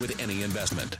[0.00, 0.96] with any investment.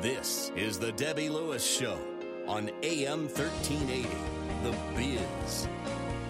[0.00, 1.98] This is the Debbie Lewis Show
[2.46, 4.06] on AM 1380.
[4.62, 5.68] The Biz.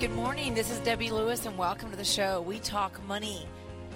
[0.01, 0.55] Good morning.
[0.55, 2.41] This is Debbie Lewis, and welcome to the show.
[2.41, 3.47] We talk money,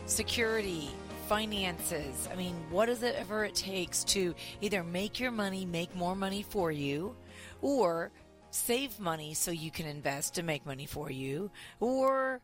[0.04, 0.91] security,
[1.27, 2.29] finances.
[2.30, 6.14] I mean, what is it ever it takes to either make your money make more
[6.14, 7.16] money for you,
[7.62, 8.11] or
[8.50, 11.50] save money so you can invest to make money for you,
[11.80, 12.43] or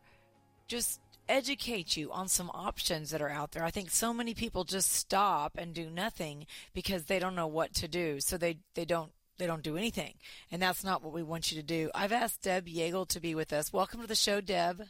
[0.67, 0.99] just
[1.29, 3.63] educate you on some options that are out there.
[3.63, 7.73] I think so many people just stop and do nothing because they don't know what
[7.75, 8.19] to do.
[8.19, 10.15] So they, they don't they don't do anything.
[10.51, 11.91] And that's not what we want you to do.
[11.93, 13.71] I've asked Deb Yeagle to be with us.
[13.71, 14.83] Welcome to the show, Deb.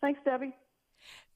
[0.00, 0.54] Thanks, Debbie.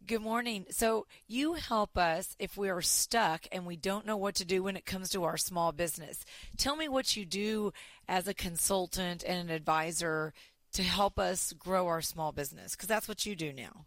[0.07, 0.67] Good morning.
[0.71, 4.63] So you help us if we are stuck and we don't know what to do
[4.63, 6.25] when it comes to our small business.
[6.57, 7.73] Tell me what you do
[8.09, 10.33] as a consultant and an advisor
[10.75, 13.87] to help us grow our small business because that's what you do now.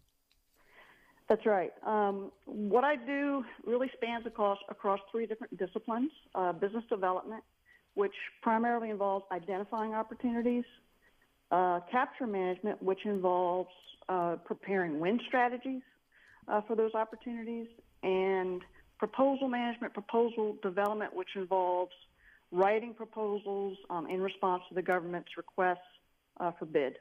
[1.30, 1.72] That's right.
[1.86, 7.44] Um, what I do really spans across across three different disciplines: uh, business development,
[7.94, 10.64] which primarily involves identifying opportunities;
[11.52, 13.70] uh, capture management, which involves
[14.09, 15.84] uh, preparing win strategies
[16.48, 17.68] uh, for those opportunities;
[18.02, 18.64] and
[18.98, 21.94] proposal management, proposal development, which involves
[22.52, 25.78] writing proposals um, in response to the government's requests
[26.40, 26.96] uh, for bid.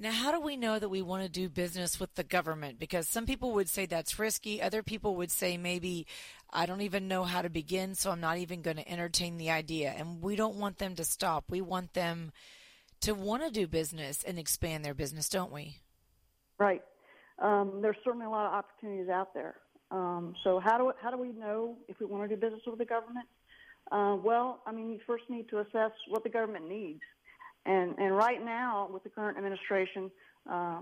[0.00, 2.78] Now, how do we know that we want to do business with the government?
[2.78, 4.62] Because some people would say that's risky.
[4.62, 6.06] Other people would say maybe
[6.52, 9.50] I don't even know how to begin, so I'm not even going to entertain the
[9.50, 9.92] idea.
[9.96, 11.46] And we don't want them to stop.
[11.50, 12.30] We want them
[13.00, 15.78] to want to do business and expand their business, don't we?
[16.58, 16.82] Right.
[17.40, 19.56] Um, there's certainly a lot of opportunities out there.
[19.90, 22.78] Um, so how do how do we know if we want to do business with
[22.78, 23.26] the government?
[23.90, 27.00] Uh, well, I mean, you first need to assess what the government needs.
[27.66, 30.10] And, and right now, with the current administration,
[30.50, 30.80] uh,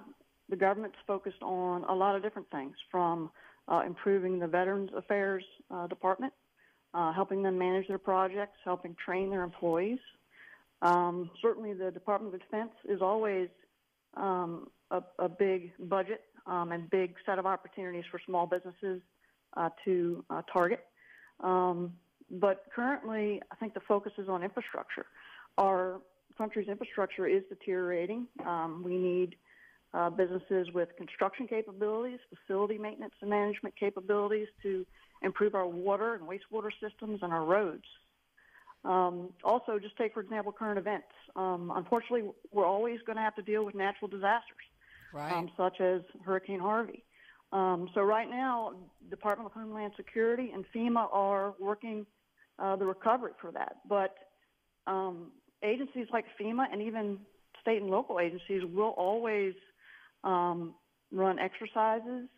[0.48, 3.30] the government's focused on a lot of different things, from
[3.68, 6.32] uh, improving the Veterans Affairs uh, Department,
[6.94, 9.98] uh, helping them manage their projects, helping train their employees.
[10.82, 13.48] Um, certainly, the Department of Defense is always
[14.16, 19.00] um, a, a, big budget um, and big set of opportunities for small businesses
[19.56, 20.80] uh, to uh, target.
[21.40, 21.92] Um,
[22.30, 25.06] but currently, I think the focus is on infrastructure.
[25.58, 26.00] Our
[26.36, 28.26] country's infrastructure is deteriorating.
[28.46, 29.36] Um, we need
[29.94, 34.84] uh, businesses with construction capabilities, facility maintenance and management capabilities to
[35.22, 37.84] improve our water and wastewater systems and our roads.
[38.84, 41.08] Um, also, just take, for example, current events.
[41.34, 44.66] Um, unfortunately, we're always going to have to deal with natural disasters,
[45.12, 45.32] right.
[45.32, 47.02] um, such as Hurricane Harvey.
[47.52, 48.74] Um, so right now,
[49.08, 52.06] Department of Homeland Security and FEMA are working
[52.58, 53.78] uh, the recovery for that.
[53.88, 54.14] But
[54.86, 55.32] um,
[55.66, 57.18] agencies like FEMA and even
[57.60, 59.54] state and local agencies will always
[60.24, 60.74] um,
[61.12, 62.28] run exercises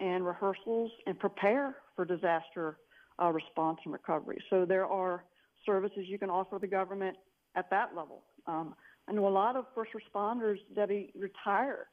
[0.00, 2.78] and rehearsals and prepare for disaster
[3.22, 4.38] uh, response and recovery.
[4.50, 5.24] So there are
[5.64, 7.16] services you can offer the government
[7.54, 8.22] at that level.
[8.46, 8.74] Um,
[9.08, 11.86] I know a lot of first responders, Debbie, retire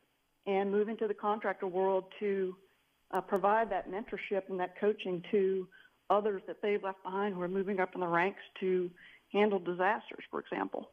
[0.47, 2.55] and move into the contractor world to
[3.11, 5.67] uh, provide that mentorship and that coaching to
[6.09, 8.89] others that they've left behind who are moving up in the ranks to
[9.31, 10.89] handle disasters, for example.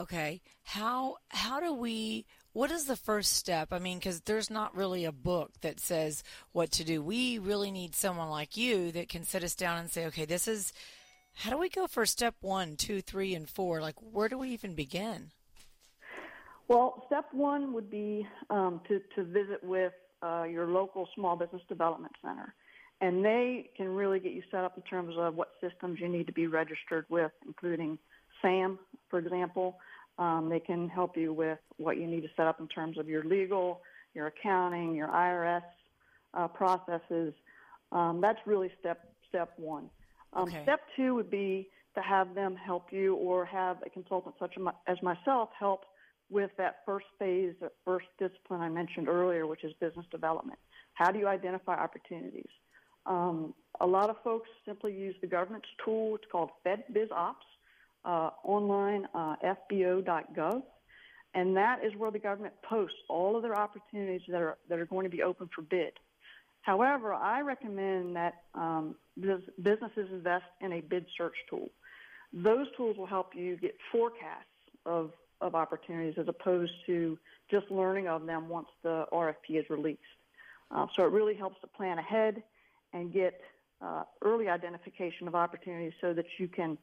[0.00, 2.26] Okay, how how do we?
[2.52, 3.72] What is the first step?
[3.72, 7.02] I mean, because there's not really a book that says what to do.
[7.02, 10.48] We really need someone like you that can sit us down and say, okay, this
[10.48, 10.72] is.
[11.34, 13.80] How do we go for step one, two, three, and four?
[13.80, 15.30] Like, where do we even begin?
[16.68, 19.92] Well, step one would be um, to, to visit with
[20.22, 22.54] uh, your local small business development center
[23.02, 26.26] and they can really get you set up in terms of what systems you need
[26.28, 27.98] to be registered with, including
[28.40, 28.78] SAM,
[29.10, 29.76] for example.
[30.18, 33.08] Um, they can help you with what you need to set up in terms of
[33.08, 33.80] your legal,
[34.14, 35.62] your accounting, your IRS
[36.34, 37.34] uh, processes.
[37.90, 39.90] Um, that's really step step one.
[40.32, 40.62] Um, okay.
[40.62, 44.54] Step two would be to have them help you, or have a consultant such
[44.86, 45.84] as myself help
[46.30, 50.58] with that first phase, that first discipline I mentioned earlier, which is business development.
[50.94, 52.48] How do you identify opportunities?
[53.06, 56.14] Um, a lot of folks simply use the government's tool.
[56.16, 57.34] It's called FedBizOpps,
[58.04, 60.62] uh, online, uh, fbo.gov.
[61.34, 64.86] And that is where the government posts all of their opportunities that are, that are
[64.86, 65.92] going to be open for bid.
[66.60, 71.68] However, I recommend that um, businesses invest in a bid search tool.
[72.32, 74.46] Those tools will help you get forecasts
[74.86, 75.10] of,
[75.40, 77.18] of opportunities as opposed to
[77.50, 80.00] just learning of them once the RFP is released.
[80.70, 82.42] Uh, so it really helps to plan ahead
[82.92, 83.40] and get
[83.80, 86.78] uh, early identification of opportunities so that you can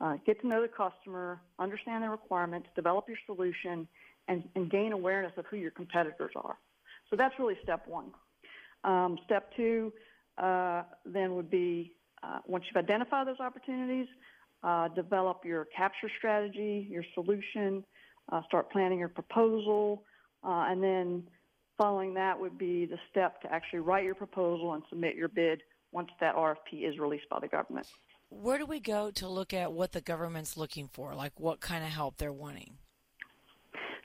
[0.00, 3.86] uh, get to know the customer, understand their requirements, develop your solution,
[4.28, 6.56] and, and, gain awareness of who your competitors are.
[7.10, 8.06] So that's really step one.
[8.82, 9.92] Um, step two
[10.38, 14.06] uh, then would be uh, once you've identified those opportunities,
[14.62, 17.84] uh, develop your capture strategy, your solution,
[18.32, 20.04] uh, start planning your proposal,
[20.42, 21.22] and then
[21.76, 25.62] following that would be the step to actually write your proposal and submit your bid
[25.92, 27.86] once that RFP is released by the government.
[28.30, 31.84] Where do we go to look at what the government's looking for, like what kind
[31.84, 32.78] of help they're wanting?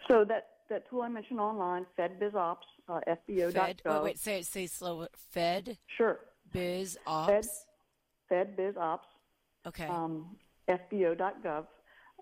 [0.07, 2.57] So that, that tool I mentioned online, FedBizOpps,
[2.88, 3.54] uh, FBO.gov.
[3.54, 5.07] Fed, wait, wait, say it, say slow.
[5.31, 5.77] Fed.
[5.98, 6.19] Sure.
[6.51, 7.66] Biz Ops.
[8.27, 9.00] Fed, FedBizOpps.
[9.68, 9.86] Okay.
[9.86, 10.38] Um,
[10.69, 11.66] FBO.gov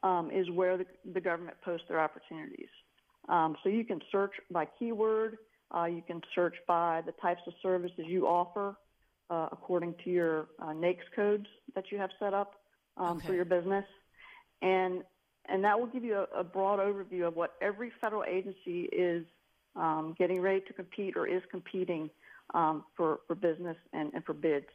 [0.04, 2.70] um, is where the, the government posts their opportunities.
[3.28, 5.38] Um, so you can search by keyword.
[5.76, 8.78] Uh, you can search by the types of services you offer
[9.30, 12.62] uh, according to your uh, NAICS codes that you have set up
[12.96, 13.28] um, okay.
[13.28, 13.86] for your business,
[14.62, 15.04] and
[15.50, 19.26] and that will give you a, a broad overview of what every federal agency is
[19.76, 22.10] um, getting ready to compete or is competing
[22.54, 24.66] um, for for business and, and for bids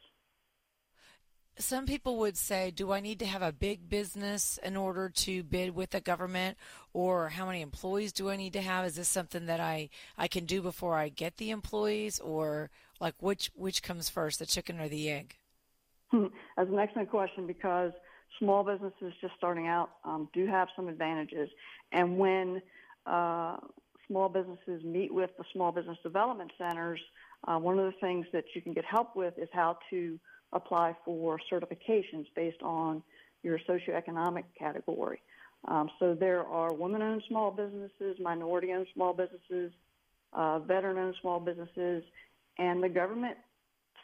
[1.57, 5.43] some people would say, do I need to have a big business in order to
[5.43, 6.57] bid with the government?
[6.93, 8.85] Or how many employees do I need to have?
[8.85, 12.19] Is this something that I, I can do before I get the employees?
[12.19, 12.69] Or
[12.99, 15.35] like which, which comes first, the chicken or the egg?
[16.09, 16.27] Hmm.
[16.57, 17.91] That's an excellent question because
[18.39, 21.49] small businesses just starting out um, do have some advantages.
[21.91, 22.61] And when
[23.05, 23.57] uh,
[24.07, 26.99] small businesses meet with the small business development centers,
[27.47, 30.19] uh, one of the things that you can get help with is how to
[30.53, 33.03] apply for certifications based on
[33.43, 35.21] your socioeconomic category.
[35.67, 39.71] Um, so there are women-owned small businesses, minority-owned small businesses,
[40.33, 42.03] uh, veteran-owned small businesses,
[42.57, 43.37] and the government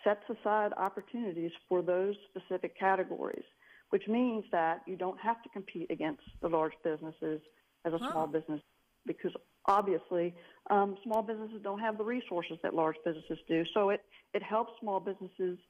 [0.03, 3.43] sets aside opportunities for those specific categories,
[3.89, 7.41] which means that you don't have to compete against the large businesses
[7.85, 8.11] as a huh.
[8.11, 8.61] small business
[9.05, 9.31] because
[9.65, 10.33] obviously
[10.69, 13.63] um, small businesses don't have the resources that large businesses do.
[13.73, 14.01] So it,
[14.33, 15.57] it helps small businesses–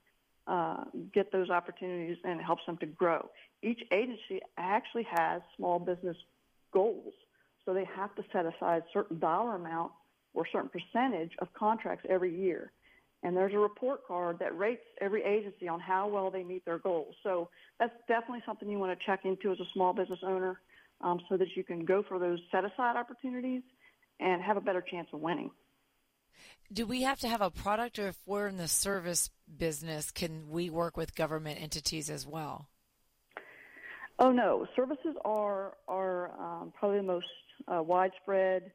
[0.49, 3.29] uh, get those opportunities and helps them to grow.
[3.61, 6.17] Each agency actually has small business
[6.73, 7.13] goals,
[7.65, 9.91] so they have to set aside a certain dollar amount
[10.33, 12.71] or certain percentage of contracts every year.
[13.21, 16.79] And there's a report card that rates every agency on how well they meet their
[16.79, 17.13] goals.
[17.21, 20.61] So that's definitely something you want to check into as a small business owner
[21.01, 23.61] um, so that you can go for those set aside opportunities
[24.21, 25.51] and have a better chance of winning
[26.71, 30.49] do we have to have a product or if we're in the service business can
[30.49, 32.67] we work with government entities as well?
[34.19, 34.67] Oh no.
[34.75, 37.27] Services are are um, probably the most
[37.67, 38.71] uh, widespread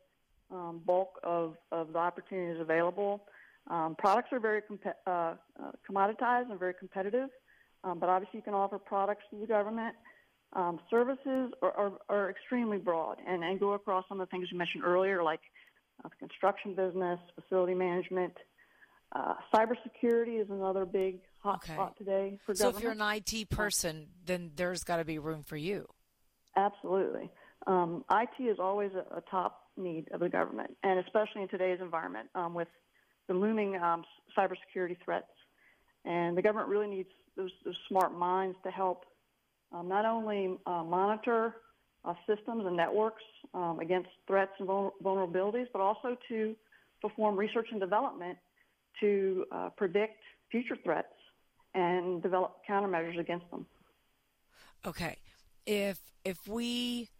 [0.51, 3.25] um, bulk of, of the opportunities available.
[3.71, 5.35] Um, products are very comp- uh, uh,
[5.89, 7.29] commoditized and very competitive.
[7.83, 9.95] Um, but obviously you can offer products to the government.
[10.55, 14.49] Um, services are, are, are, extremely broad and, and go across some of the things
[14.53, 15.41] you mentioned earlier like
[16.02, 18.32] uh, the construction business, facility management.
[19.14, 21.75] Uh, cybersecurity is another big hot okay.
[21.75, 22.76] spot today for government so government.
[22.76, 25.87] if you're an IT person, then there's got to be room for you.
[26.56, 27.31] Absolutely.
[27.67, 31.79] Um, IT is always a, a, top need of the government, and especially in today's
[31.81, 32.69] environment um, with
[33.29, 34.05] the looming um,
[34.37, 35.26] cybersecurity threats.
[36.05, 39.05] And the government really needs those, those smart minds to help
[39.73, 41.56] um, not only uh, monitor
[42.05, 43.23] uh, systems and networks
[43.55, 46.55] um, against threats and vulnerabilities, but also to
[47.01, 48.39] perform research and development
[49.01, 51.09] to uh, predict future threats
[51.75, 53.67] and develop countermeasures against them.
[54.87, 55.19] Okay,
[55.67, 57.11] if if we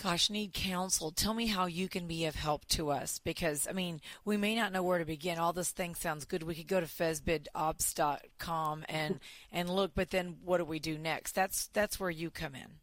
[0.00, 3.72] gosh need counsel tell me how you can be of help to us because i
[3.72, 5.38] mean we may not know where to begin.
[5.38, 6.42] All this thing sounds good.
[6.44, 9.20] We could go to fedbizopps.com and
[9.52, 11.32] and look but then what do we do next?
[11.34, 12.78] That's that's where you come in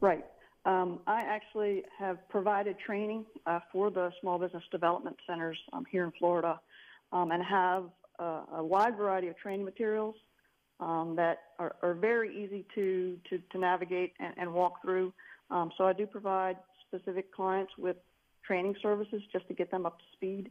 [0.00, 0.24] Right.
[0.64, 6.04] Um, I actually have provided training uh, for the small business development centers um, here
[6.04, 6.60] in Florida
[7.12, 7.84] um, and have
[8.18, 10.16] uh, a wide variety of training materials
[10.80, 15.12] um, that are, are, very easy to, to, to navigate and, and, walk through.
[15.50, 17.96] Um, so I do provide specific clients with
[18.44, 20.50] training services just to get them up to speed.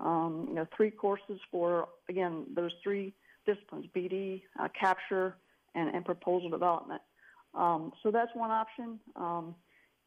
[0.00, 3.12] Um, you know, three courses for, again, those three
[3.44, 5.36] disciplines, BD, uh, capture,
[5.74, 7.02] and, and proposal development.
[7.54, 8.98] Um, so that's one option.
[9.16, 9.54] Um,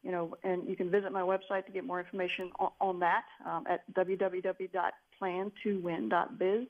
[0.02, 3.24] you know, and you can visit my website to get more information on, on that
[3.46, 6.66] um, at www.plantowin.biz.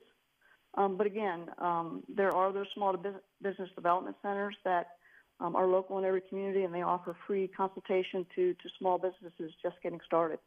[0.75, 2.95] Um, but again, um, there are those small
[3.41, 4.87] business development centers that
[5.39, 9.53] um, are local in every community, and they offer free consultation to, to small businesses
[9.61, 10.39] just getting started.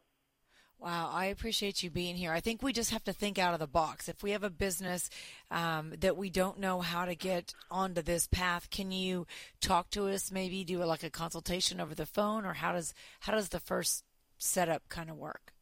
[0.78, 2.32] Wow, I appreciate you being here.
[2.32, 4.08] I think we just have to think out of the box.
[4.08, 5.08] If we have a business
[5.50, 9.26] um, that we don't know how to get onto this path, can you
[9.60, 10.30] talk to us?
[10.30, 14.04] Maybe do like a consultation over the phone, or how does how does the first
[14.38, 15.54] setup kind of work?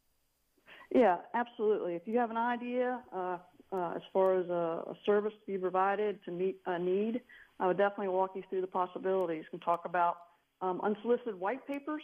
[0.93, 1.95] Yeah, absolutely.
[1.95, 3.37] If you have an idea uh,
[3.71, 7.21] uh, as far as a, a, service to be provided to meet a need,
[7.59, 10.17] I would definitely walk you through the possibilities and talk about
[10.61, 12.03] um, unsolicited white papers,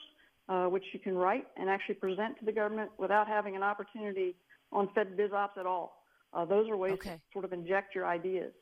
[0.49, 4.35] uh, which you can write and actually present to the government without having an opportunity
[4.71, 6.03] on Fed BizOpps at all.
[6.33, 7.11] Uh, those are ways okay.
[7.11, 8.53] to sort of inject your ideas,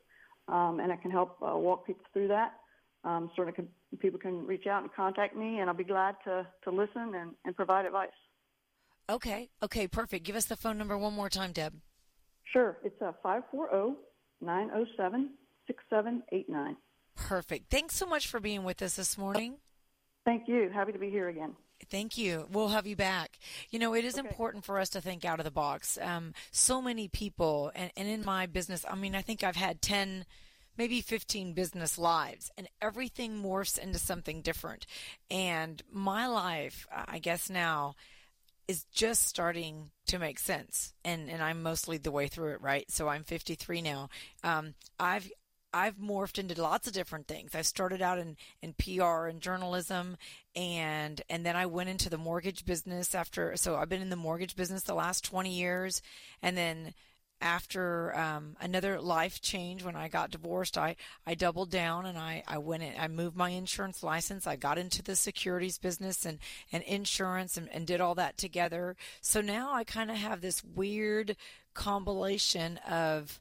[0.47, 2.53] um, and it can help uh, walk people through that.
[3.03, 3.67] Um, certainly, can,
[3.99, 7.31] people can reach out and contact me, and I'll be glad to, to listen and,
[7.45, 8.09] and provide advice.
[9.09, 10.25] Okay, okay, perfect.
[10.25, 11.73] Give us the phone number one more time, Deb.
[12.51, 12.77] Sure.
[12.83, 13.95] It's uh, 540
[14.41, 15.29] 907
[15.67, 16.77] 6789.
[17.15, 17.69] Perfect.
[17.69, 19.57] Thanks so much for being with us this morning.
[20.25, 20.69] Thank you.
[20.73, 21.53] Happy to be here again.
[21.89, 22.47] Thank you.
[22.51, 23.39] We'll have you back.
[23.69, 24.27] You know, it is okay.
[24.27, 25.97] important for us to think out of the box.
[26.01, 29.81] Um, so many people, and, and in my business, I mean, I think I've had
[29.81, 30.25] 10,
[30.77, 34.85] maybe 15 business lives, and everything morphs into something different.
[35.31, 37.95] And my life, I guess now,
[38.69, 42.85] is just starting to make sense and and I'm mostly the way through it right
[42.91, 44.09] so I'm 53 now
[44.43, 45.31] um, I've
[45.73, 47.53] I've morphed into lots of different things.
[47.53, 50.17] I started out in, in PR and journalism
[50.55, 54.15] and and then I went into the mortgage business after so I've been in the
[54.15, 56.01] mortgage business the last 20 years
[56.41, 56.93] and then
[57.41, 60.95] after um, another life change when I got divorced, I,
[61.25, 64.45] I doubled down and I, I went in, I moved my insurance license.
[64.45, 66.39] I got into the securities business and,
[66.71, 68.97] and insurance and, and did all that together.
[69.21, 71.37] So now I kind of have this weird
[71.73, 73.39] compilation of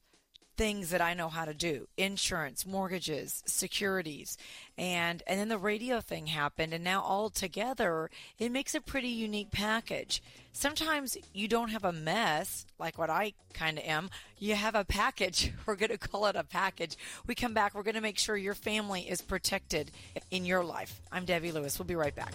[0.58, 4.36] things that I know how to do insurance, mortgages, securities.
[4.76, 6.74] And, and then the radio thing happened.
[6.74, 10.20] And now all together, it makes a pretty unique package.
[10.52, 14.10] Sometimes you don't have a mess like what I kind of am.
[14.38, 15.52] You have a package.
[15.66, 16.96] We're going to call it a package.
[17.26, 17.74] We come back.
[17.74, 19.92] We're going to make sure your family is protected
[20.30, 21.00] in your life.
[21.12, 21.78] I'm Debbie Lewis.
[21.78, 22.34] We'll be right back.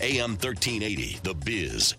[0.00, 1.96] AM 1380, The Biz.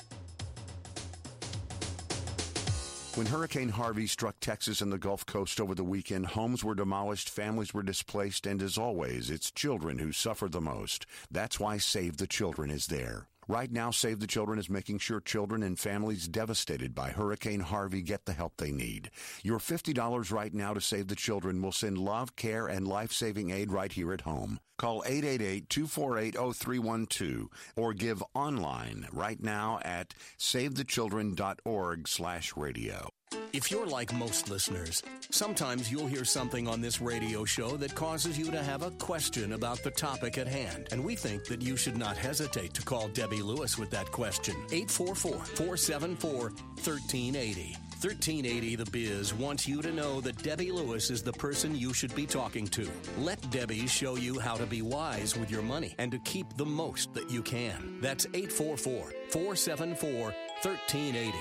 [3.20, 7.30] When Hurricane Harvey struck Texas and the Gulf Coast over the weekend, homes were demolished,
[7.30, 11.06] families were displaced, and as always, it's children who suffer the most.
[11.30, 13.28] That's why Save the Children is there.
[13.50, 18.02] Right now, Save the Children is making sure children and families devastated by Hurricane Harvey
[18.02, 19.12] get the help they need.
[19.44, 23.70] Your $50 right now to Save the Children will send love, care, and life-saving aid
[23.70, 24.62] right here at home.
[24.80, 33.10] Call 888-248-0312 or give online right now at savethechildren.org slash radio.
[33.52, 38.40] If you're like most listeners, sometimes you'll hear something on this radio show that causes
[38.40, 40.88] you to have a question about the topic at hand.
[40.92, 44.56] And we think that you should not hesitate to call Debbie Lewis with that question.
[44.72, 47.76] 844 474 1380.
[48.02, 52.16] 1380 The Biz wants you to know that Debbie Lewis is the person you should
[52.16, 52.90] be talking to.
[53.18, 56.66] Let Debbie show you how to be wise with your money and to keep the
[56.66, 57.98] most that you can.
[58.00, 61.38] That's 844 474 1380.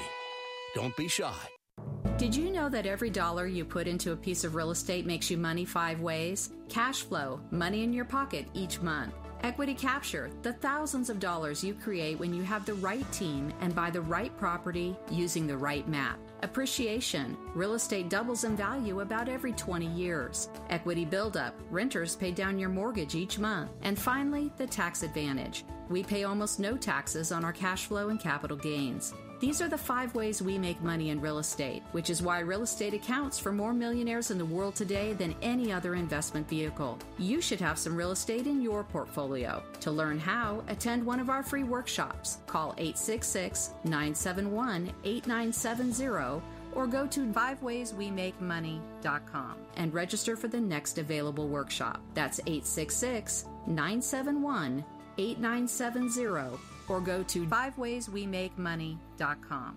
[0.75, 1.33] Don't be shy.
[2.17, 5.31] Did you know that every dollar you put into a piece of real estate makes
[5.31, 6.51] you money five ways?
[6.69, 9.15] Cash flow, money in your pocket each month.
[9.45, 13.77] Equity capture, the thousands of dollars you create when you have the right team and
[13.77, 16.19] buy the right property using the right map.
[16.43, 20.49] Appreciation, real estate doubles in value about every 20 years.
[20.71, 23.73] Equity buildup, renters pay down your mortgage each month.
[23.83, 25.65] And finally, the tax advantage.
[25.89, 29.15] We pay almost no taxes on our cash flow and capital gains.
[29.41, 32.63] These are the five ways we make money in real estate, which is why real
[32.63, 36.99] estate accounts for more millionaires in the world today than any other investment vehicle.
[37.19, 39.63] You should have some real estate in your portfolio.
[39.81, 42.39] To learn how, attend one of our free workshops.
[42.49, 46.43] Call 866 971 8970
[46.73, 52.01] or go to fivewayswemakemoney.com and register for the next available workshop.
[52.15, 54.85] That's 866 971
[55.19, 56.59] 8970
[56.89, 59.77] or go to fivewayswemakemoney.com.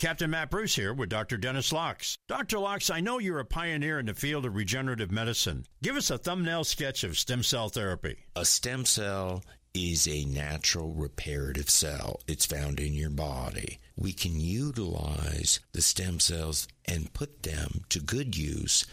[0.00, 1.38] Captain Matt Bruce here with Dr.
[1.38, 2.18] Dennis Lox.
[2.28, 2.58] Dr.
[2.58, 5.64] Lox, I know you're a pioneer in the field of regenerative medicine.
[5.82, 8.16] Give us a thumbnail sketch of stem cell therapy.
[8.34, 12.20] A stem cell is a natural reparative cell.
[12.26, 13.78] It's found in your body.
[13.96, 18.84] We can utilize the stem cells and put them to good use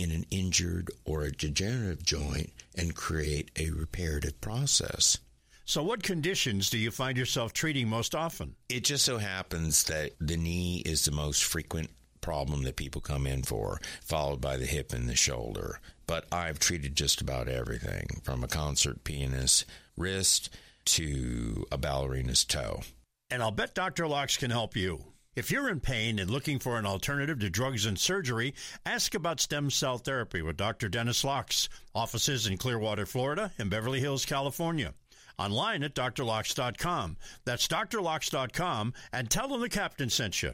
[0.00, 5.18] in an injured or a degenerative joint and create a reparative process.
[5.64, 8.56] So, what conditions do you find yourself treating most often?
[8.68, 11.90] It just so happens that the knee is the most frequent
[12.20, 15.80] problem that people come in for, followed by the hip and the shoulder.
[16.06, 19.64] But I've treated just about everything from a concert pianist
[19.96, 20.50] wrist
[20.86, 22.82] to a ballerina's toe.
[23.30, 24.08] And I'll bet Dr.
[24.08, 25.04] Lox can help you.
[25.40, 28.52] If you're in pain and looking for an alternative to drugs and surgery,
[28.84, 30.90] ask about stem cell therapy with Dr.
[30.90, 31.70] Dennis Lox.
[31.94, 34.92] Offices in Clearwater, Florida, and Beverly Hills, California.
[35.38, 37.16] online at drlox.com.
[37.46, 40.52] That's drlox.com and tell them the captain sent you.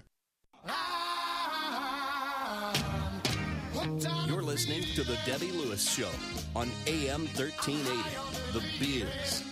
[4.29, 6.11] You're listening to The Debbie Lewis Show
[6.55, 8.53] on AM 1380.
[8.53, 9.43] The Biz.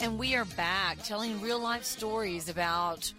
[0.00, 3.12] And we are back telling real life stories about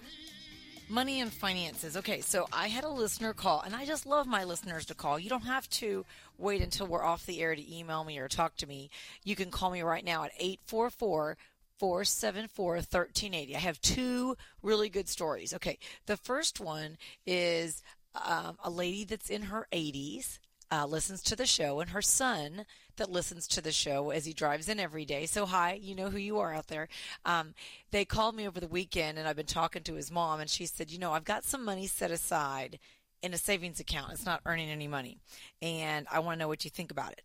[0.89, 1.97] money and finances.
[1.97, 5.19] Okay, so I had a listener call, and I just love my listeners to call.
[5.19, 6.05] You don't have to
[6.37, 8.89] wait until we're off the air to email me or talk to me.
[9.23, 11.37] You can call me right now at 844
[11.79, 13.55] 474 1380.
[13.55, 15.53] I have two really good stories.
[15.53, 17.83] Okay, the first one is
[18.15, 20.39] um, a lady that's in her 80s.
[20.69, 22.65] Uh, listens to the show, and her son
[22.97, 25.25] that listens to the show as he drives in every day.
[25.25, 26.89] So, hi, you know who you are out there.
[27.25, 27.53] Um,
[27.91, 30.65] they called me over the weekend, and I've been talking to his mom, and she
[30.65, 32.79] said, You know, I've got some money set aside
[33.21, 34.11] in a savings account.
[34.11, 35.19] It's not earning any money,
[35.61, 37.21] and I want to know what you think about it.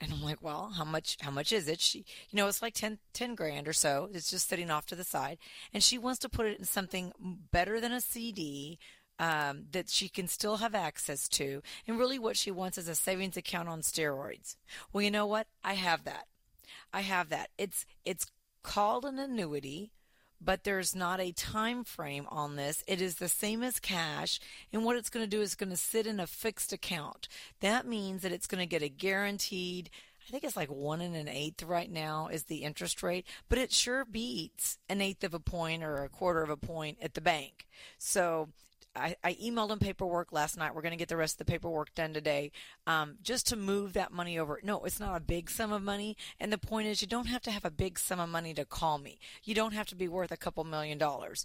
[0.00, 1.16] And I'm like, well, how much?
[1.20, 1.80] How much is it?
[1.80, 4.10] She, you know, it's like 10, 10 grand or so.
[4.12, 5.38] It's just sitting off to the side,
[5.72, 7.12] and she wants to put it in something
[7.50, 8.78] better than a CD,
[9.18, 11.62] um, that she can still have access to.
[11.86, 14.56] And really, what she wants is a savings account on steroids.
[14.92, 15.46] Well, you know what?
[15.62, 16.26] I have that.
[16.92, 17.50] I have that.
[17.58, 18.26] It's it's
[18.62, 19.92] called an annuity,
[20.40, 22.82] but there's not a time frame on this.
[22.86, 24.40] It is the same as cash,
[24.72, 27.28] and what it's going to do is going to sit in a fixed account.
[27.60, 29.90] That means that it's going to get a guaranteed.
[30.26, 33.58] I think it's like one and an eighth right now is the interest rate, but
[33.58, 37.12] it sure beats an eighth of a point or a quarter of a point at
[37.12, 37.66] the bank.
[37.98, 38.48] So
[38.96, 40.74] I, I, emailed them paperwork last night.
[40.74, 42.52] We're going to get the rest of the paperwork done today,
[42.86, 44.60] um, just to move that money over.
[44.62, 47.42] No, it's not a big sum of money, and the point is, you don't have
[47.42, 49.18] to have a big sum of money to call me.
[49.42, 51.44] You don't have to be worth a couple million dollars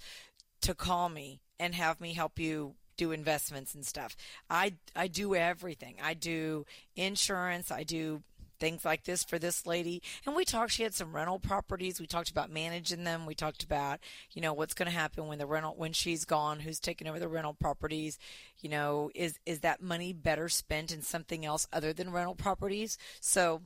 [0.62, 4.16] to call me and have me help you do investments and stuff.
[4.50, 5.96] I I do everything.
[6.04, 6.66] I do
[6.96, 7.72] insurance.
[7.72, 8.24] I do
[8.60, 10.02] things like this for this lady.
[10.26, 12.00] And we talked, she had some rental properties.
[12.00, 13.26] We talked about managing them.
[13.26, 14.00] We talked about,
[14.32, 17.20] you know, what's going to happen when the rental, when she's gone, who's taking over
[17.20, 18.18] the rental properties.
[18.60, 22.98] You know, is, is that money better spent in something else other than rental properties?
[23.20, 23.62] So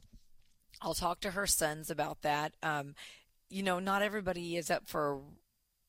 [0.82, 2.56] I'll talk to her sons about that.
[2.62, 2.96] Um,
[3.50, 5.20] you know, not everybody is up for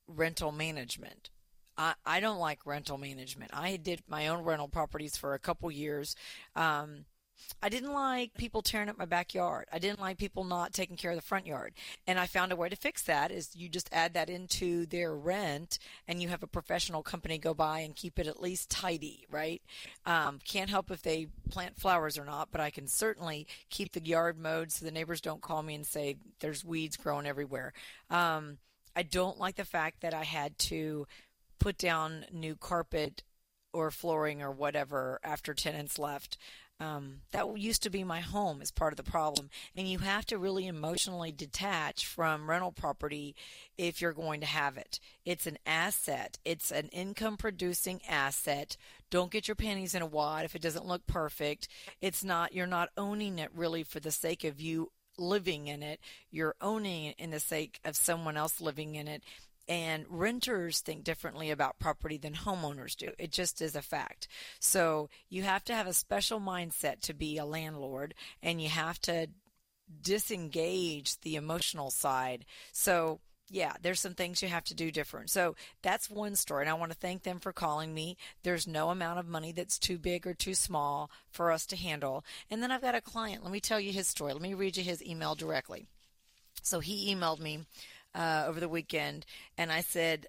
[0.06, 1.30] rental management.
[1.76, 3.50] I, I don't like rental management.
[3.54, 6.14] I did my own rental properties for a couple years.
[6.54, 7.06] Um,
[7.62, 9.66] I didn't like people tearing up my backyard.
[9.72, 11.74] I didn't like people not taking care of the front yard.
[12.06, 15.14] And I found a way to fix that is you just add that into their
[15.14, 19.26] rent and you have a professional company go by and keep it at least tidy,
[19.30, 19.62] right?
[20.06, 24.04] Um, can't help if they plant flowers or not, but I can certainly keep the
[24.04, 27.72] yard mowed so the neighbors don't call me and say there's weeds growing everywhere.
[28.10, 28.58] Um,
[28.96, 31.06] I don't like the fact that I had to
[31.58, 33.22] put down new carpet
[33.72, 36.38] or flooring or whatever after tenants left.
[36.80, 39.48] Um, that used to be my home is part of the problem.
[39.76, 43.36] And you have to really emotionally detach from rental property
[43.78, 44.98] if you're going to have it.
[45.24, 48.76] It's an asset, it's an income producing asset.
[49.08, 51.68] Don't get your panties in a wad if it doesn't look perfect.
[52.00, 56.00] It's not, you're not owning it really for the sake of you living in it.
[56.30, 59.22] You're owning it in the sake of someone else living in it
[59.68, 63.10] and renters think differently about property than homeowners do.
[63.18, 64.28] It just is a fact.
[64.60, 69.00] So you have to have a special mindset to be a landlord and you have
[69.02, 69.28] to
[70.02, 72.44] disengage the emotional side.
[72.72, 75.30] So yeah, there's some things you have to do different.
[75.30, 76.62] So that's one story.
[76.62, 78.16] And I want to thank them for calling me.
[78.42, 82.24] There's no amount of money that's too big or too small for us to handle.
[82.50, 83.42] And then I've got a client.
[83.42, 84.32] Let me tell you his story.
[84.32, 85.86] Let me read you his email directly.
[86.62, 87.66] So he emailed me
[88.14, 89.26] uh, over the weekend,
[89.58, 90.26] and I said,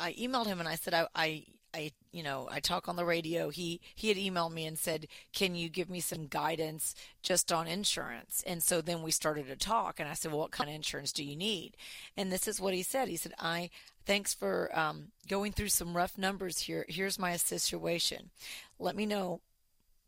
[0.00, 3.04] I emailed him and I said, I, I, I, you know, I talk on the
[3.04, 3.50] radio.
[3.50, 7.66] He he had emailed me and said, "Can you give me some guidance just on
[7.66, 10.76] insurance?" And so then we started to talk, and I said, "Well, what kind of
[10.76, 11.76] insurance do you need?"
[12.16, 13.08] And this is what he said.
[13.08, 13.68] He said, "I
[14.06, 16.86] thanks for um, going through some rough numbers here.
[16.88, 18.30] Here's my situation.
[18.78, 19.40] Let me know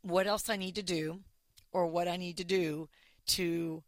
[0.01, 1.19] what else I need to do,
[1.71, 2.89] or what I need to do
[3.27, 3.83] to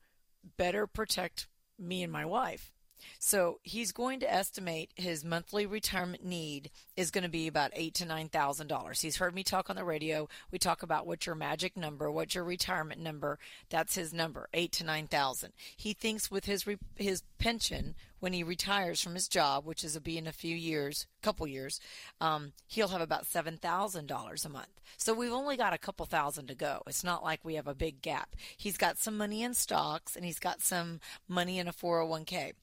[0.57, 1.47] better protect
[1.79, 2.72] me and my wife."
[3.19, 7.93] So he's going to estimate his monthly retirement need is going to be about eight
[7.95, 9.01] to nine thousand dollars.
[9.01, 10.27] He's heard me talk on the radio.
[10.51, 13.39] We talk about what's your magic number, what's your retirement number.
[13.69, 15.53] That's his number, eight to nine thousand.
[15.75, 19.97] He thinks with his re- his pension when he retires from his job, which is
[19.97, 21.81] a be in a few years, couple years,
[22.21, 24.81] um, he'll have about seven thousand dollars a month.
[24.97, 26.83] So we've only got a couple thousand to go.
[26.87, 28.35] It's not like we have a big gap.
[28.55, 32.53] He's got some money in stocks and he's got some money in a 401k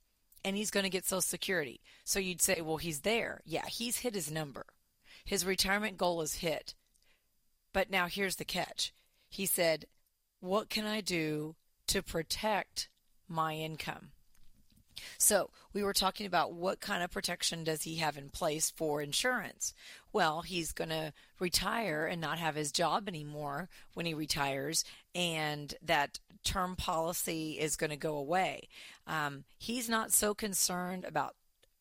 [0.44, 1.80] and he's going to get Social Security.
[2.04, 3.40] So you'd say, well, he's there.
[3.44, 4.66] Yeah, he's hit his number.
[5.24, 6.74] His retirement goal is hit.
[7.72, 8.92] But now here's the catch.
[9.28, 9.86] He said,
[10.40, 11.54] what can I do
[11.88, 12.88] to protect
[13.28, 14.10] my income?
[15.18, 19.00] So, we were talking about what kind of protection does he have in place for
[19.00, 19.72] insurance?
[20.12, 25.74] Well, he's going to retire and not have his job anymore when he retires, and
[25.82, 28.68] that term policy is going to go away.
[29.06, 31.34] Um, he's not so concerned about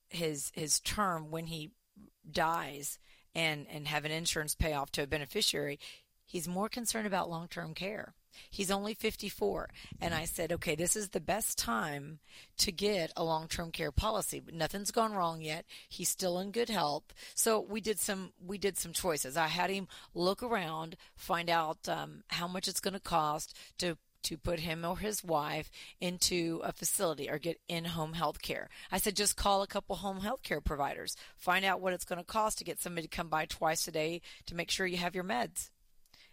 [0.10, 1.72] his his term when he
[2.30, 3.00] dies
[3.36, 5.80] and and have an insurance payoff to a beneficiary.
[6.26, 8.14] He's more concerned about long term care.
[8.50, 9.70] He's only 54.
[10.00, 12.20] And I said, okay, this is the best time
[12.58, 14.40] to get a long term care policy.
[14.40, 15.66] But nothing's gone wrong yet.
[15.88, 17.04] He's still in good health.
[17.36, 19.38] So we did some, we did some choices.
[19.38, 23.98] I had him look around, find out um, how much it's going to cost to
[24.24, 28.70] to put him or his wife into a facility or get in-home health care.
[28.92, 31.16] I said just call a couple home health care providers.
[31.38, 33.92] Find out what it's going to cost to get somebody to come by twice a
[33.92, 35.70] day to make sure you have your meds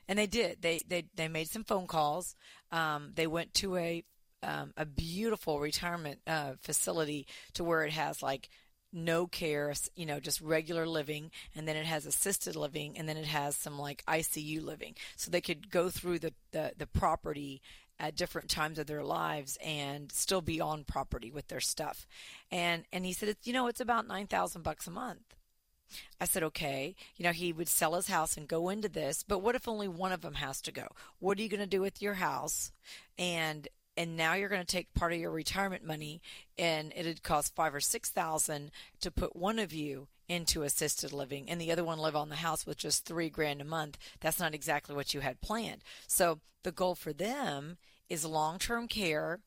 [0.08, 0.62] and they did.
[0.62, 2.34] They they they made some phone calls.
[2.70, 4.04] Um, they went to a
[4.42, 8.48] um, a beautiful retirement uh, facility to where it has like
[8.96, 13.16] no care, you know, just regular living, and then it has assisted living, and then
[13.16, 14.94] it has some like ICU living.
[15.16, 17.62] So they could go through the the, the property
[17.98, 22.06] at different times of their lives and still be on property with their stuff.
[22.50, 25.36] And and he said, it's, you know, it's about nine thousand bucks a month.
[26.20, 29.38] I said, okay, you know, he would sell his house and go into this, but
[29.38, 30.88] what if only one of them has to go?
[31.20, 32.72] What are you going to do with your house?
[33.18, 36.20] And and now you're going to take part of your retirement money
[36.58, 41.48] and it'd cost five or six thousand to put one of you into assisted living
[41.48, 44.40] and the other one live on the house with just three grand a month that's
[44.40, 47.76] not exactly what you had planned so the goal for them
[48.08, 49.40] is long-term care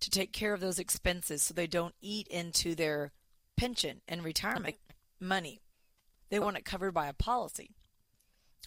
[0.00, 3.12] to take care of those expenses so they don't eat into their
[3.56, 4.76] pension and retirement
[5.20, 5.60] money
[6.30, 7.70] they want it covered by a policy.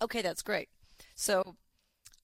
[0.01, 0.69] Okay, that's great.
[1.15, 1.55] So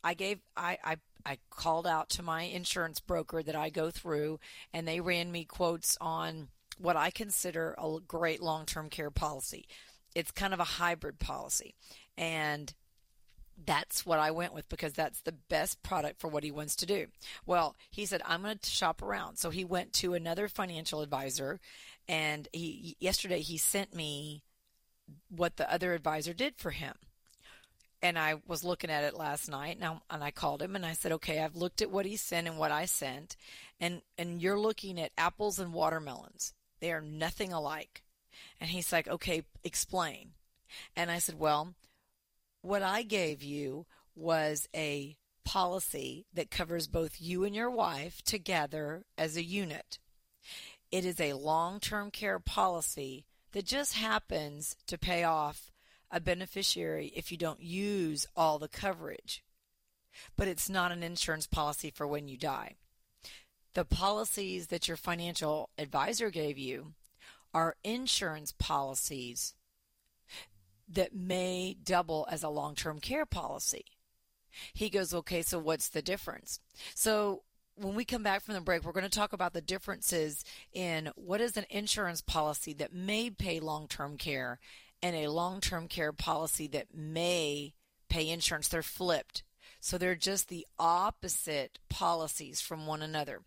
[0.05, 4.39] I gave I, I I called out to my insurance broker that I go through
[4.71, 9.65] and they ran me quotes on what I consider a great long-term care policy.
[10.13, 11.73] It's kind of a hybrid policy.
[12.15, 12.71] And
[13.65, 16.85] that's what I went with because that's the best product for what he wants to
[16.85, 17.07] do.
[17.47, 19.37] Well, he said I'm going to shop around.
[19.37, 21.59] So he went to another financial advisor
[22.07, 24.43] and he yesterday he sent me
[25.29, 26.95] what the other advisor did for him.
[28.01, 30.86] And I was looking at it last night and I, and I called him and
[30.86, 33.36] I said, okay, I've looked at what he sent and what I sent.
[33.79, 36.53] And, and you're looking at apples and watermelons.
[36.81, 38.03] They are nothing alike.
[38.60, 40.31] And he's like, okay, explain.
[40.95, 41.73] And I said, well,
[42.62, 49.05] what I gave you was a policy that covers both you and your wife together
[49.17, 49.99] as a unit.
[50.91, 55.71] It is a long term care policy that just happens to pay off
[56.11, 59.43] a beneficiary if you don't use all the coverage.
[60.37, 62.75] But it's not an insurance policy for when you die.
[63.73, 66.93] The policies that your financial advisor gave you
[67.53, 69.53] are insurance policies
[70.87, 73.85] that may double as a long term care policy.
[74.73, 76.59] He goes, okay, so what's the difference?
[76.93, 77.43] So
[77.75, 81.11] when we come back from the break, we're going to talk about the differences in
[81.15, 84.59] what is an insurance policy that may pay long term care
[85.01, 87.73] and a long term care policy that may
[88.10, 88.67] pay insurance.
[88.67, 89.43] They're flipped.
[89.79, 93.41] So they're just the opposite policies from one another.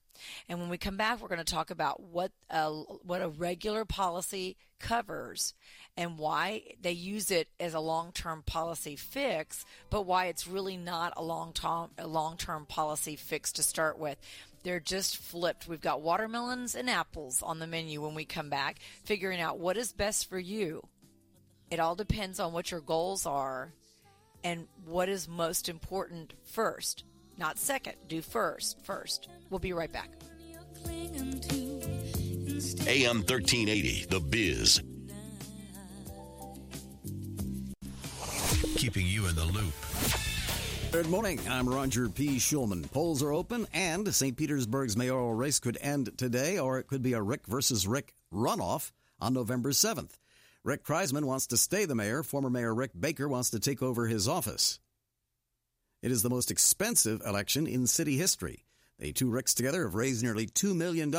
[0.49, 3.85] And when we come back, we're going to talk about what a, what a regular
[3.85, 5.55] policy covers
[5.97, 11.13] and why they use it as a long-term policy fix, but why it's really not
[11.17, 14.17] a long-term a long-term policy fix to start with.
[14.63, 15.67] They're just flipped.
[15.67, 19.77] We've got watermelons and apples on the menu when we come back, figuring out what
[19.77, 20.87] is best for you.
[21.71, 23.73] It all depends on what your goals are
[24.43, 27.05] and what is most important first.
[27.37, 29.29] Not second, do first, first.
[29.51, 30.11] We'll be right back.
[32.87, 34.83] AM 1380, The Biz.
[38.79, 39.75] keeping you in the loop.
[40.93, 41.41] Good morning.
[41.51, 42.37] I'm Roger P.
[42.37, 42.89] Schulman.
[42.93, 44.37] Polls are open, and St.
[44.37, 48.93] Petersburg's mayoral race could end today, or it could be a Rick versus Rick runoff
[49.21, 50.13] on November 7th.
[50.65, 52.23] Rick Kriseman wants to stay the mayor.
[52.23, 54.81] Former Mayor Rick Baker wants to take over his office.
[56.03, 58.65] It is the most expensive election in city history.
[58.99, 61.15] The two Ricks together have raised nearly $2 million.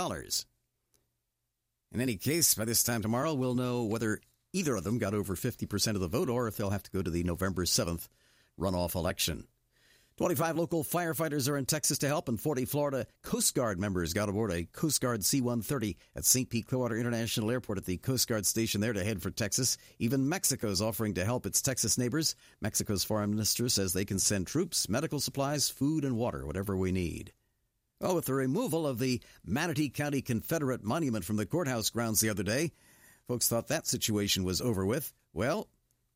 [1.92, 4.20] In any case, by this time tomorrow, we'll know whether
[4.54, 7.02] either of them got over 50% of the vote or if they'll have to go
[7.02, 8.08] to the November 7th
[8.60, 9.48] runoff election.
[10.20, 14.28] 25 local firefighters are in Texas to help, and 40 Florida Coast Guard members got
[14.28, 16.50] aboard a Coast Guard C 130 at St.
[16.50, 19.78] Pete Clearwater International Airport at the Coast Guard station there to head for Texas.
[19.98, 22.36] Even Mexico is offering to help its Texas neighbors.
[22.60, 26.92] Mexico's foreign minister says they can send troops, medical supplies, food, and water, whatever we
[26.92, 27.32] need.
[28.02, 32.30] Well, with the removal of the Manatee County Confederate Monument from the courthouse grounds the
[32.30, 32.74] other day,
[33.26, 35.14] folks thought that situation was over with.
[35.32, 35.70] Well,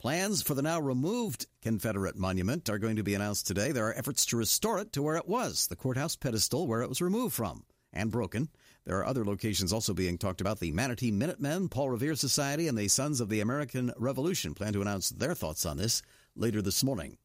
[0.04, 3.72] plans for the now removed Confederate monument are going to be announced today.
[3.72, 6.90] There are efforts to restore it to where it was, the courthouse pedestal where it
[6.90, 7.64] was removed from
[7.94, 8.50] and broken.
[8.84, 10.60] There are other locations also being talked about.
[10.60, 14.82] The Manatee Minutemen, Paul Revere Society, and the Sons of the American Revolution plan to
[14.82, 16.02] announce their thoughts on this
[16.36, 17.18] later this morning.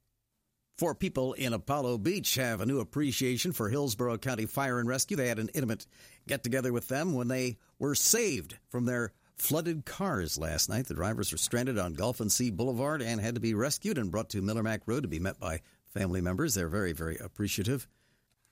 [0.77, 5.17] Four people in Apollo Beach have a new appreciation for Hillsborough County Fire and Rescue.
[5.17, 5.89] They had an intimate
[6.29, 10.87] get together with them when they were saved from their flooded cars last night.
[10.87, 14.11] The drivers were stranded on Golf and Sea Boulevard and had to be rescued and
[14.11, 16.55] brought to Miller Mac Road to be met by family members.
[16.55, 17.87] They're very, very appreciative.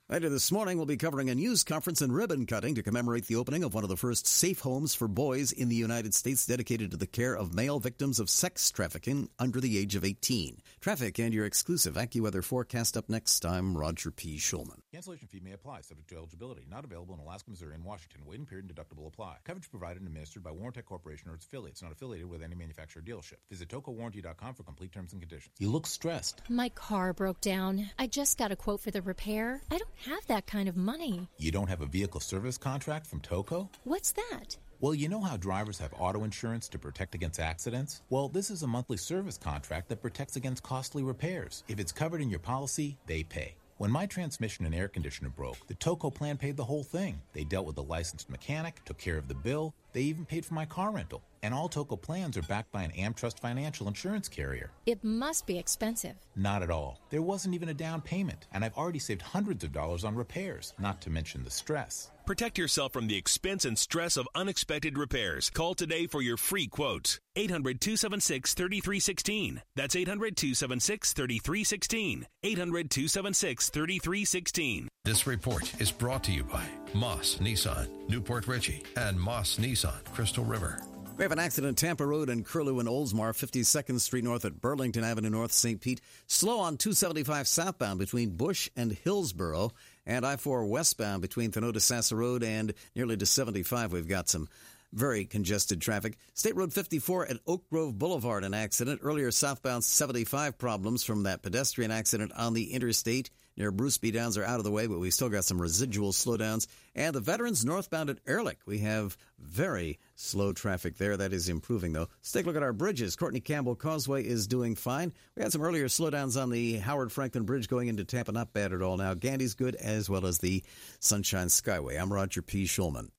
[0.09, 3.35] Later this morning, we'll be covering a news conference and ribbon cutting to commemorate the
[3.35, 6.93] opening of one of the first safe homes for boys in the United States dedicated
[6.93, 10.59] to the care of male victims of sex trafficking under the age of 18.
[10.81, 13.45] Traffic and your exclusive AccuWeather forecast up next.
[13.45, 14.37] I'm Roger P.
[14.37, 14.79] Schulman.
[14.93, 16.65] Cancellation fee may apply, subject to eligibility.
[16.71, 18.21] Not available in Alaska, Missouri, and Washington.
[18.27, 19.39] Waiting period and deductible apply.
[19.43, 23.03] Coverage provided and administered by Warrantech Corporation or its affiliates, not affiliated with any manufacturer
[23.03, 23.39] dealership.
[23.51, 25.57] Visit TocoWarranty.com for complete terms and conditions.
[25.59, 26.43] You look stressed.
[26.49, 27.91] My car broke down.
[27.99, 29.63] I just got a quote for the repair.
[29.69, 31.29] I don't have that kind of money.
[31.39, 33.69] You don't have a vehicle service contract from Toco?
[33.85, 34.57] What's that?
[34.81, 38.03] Well, you know how drivers have auto insurance to protect against accidents?
[38.11, 41.65] Well, this is a monthly service contract that protects against costly repairs.
[41.67, 43.55] If it's covered in your policy, they pay.
[43.79, 47.21] When my transmission and air conditioner broke, the Toco plan paid the whole thing.
[47.35, 50.53] They dealt with a licensed mechanic, took care of the bill, they even paid for
[50.53, 51.23] my car rental.
[51.43, 54.71] And all Toco plans are backed by an AmTrust financial insurance carrier.
[54.85, 56.17] It must be expensive.
[56.35, 57.01] Not at all.
[57.09, 60.75] There wasn't even a down payment, and I've already saved hundreds of dollars on repairs,
[60.79, 62.11] not to mention the stress.
[62.27, 65.49] Protect yourself from the expense and stress of unexpected repairs.
[65.49, 67.19] Call today for your free quote.
[67.37, 69.63] 800 276 3316.
[69.77, 72.27] That's 800 276 3316.
[72.43, 74.89] 800 276 3316.
[75.07, 80.05] This report is brought to you by Moss Nissan, New Port Richey, and Moss Nissan,
[80.13, 80.83] Crystal River.
[81.17, 85.05] We have an accident Tampa Road and Curlew and Oldsmar, 52nd Street North at Burlington
[85.05, 85.81] Avenue North, St.
[85.81, 86.01] Pete.
[86.27, 89.71] Slow on 275 southbound between Bush and Hillsborough,
[90.07, 93.93] and I 4 westbound between Thonotosassa Road and nearly to 75.
[93.93, 94.49] We've got some
[94.93, 96.19] very congested traffic.
[96.35, 99.03] State Road 54 at Oak Grove Boulevard, an accident.
[99.05, 104.11] Earlier, southbound 75 problems from that pedestrian accident on the interstate near Bruce B.
[104.11, 106.67] Downs are out of the way, but we still got some residual slowdowns.
[106.95, 111.17] And the veterans northbound at Ehrlich, we have very slow traffic there.
[111.17, 112.09] That is improving, though.
[112.19, 113.17] Let's take a look at our bridges.
[113.17, 115.13] Courtney Campbell Causeway is doing fine.
[115.37, 118.33] We had some earlier slowdowns on the Howard Frankland Bridge going into Tampa.
[118.33, 119.15] Not bad at all now.
[119.15, 120.63] Gandy's good, as well as the
[121.01, 122.01] Sunshine Skyway.
[122.01, 122.65] I'm Roger P.
[122.65, 123.11] Schulman.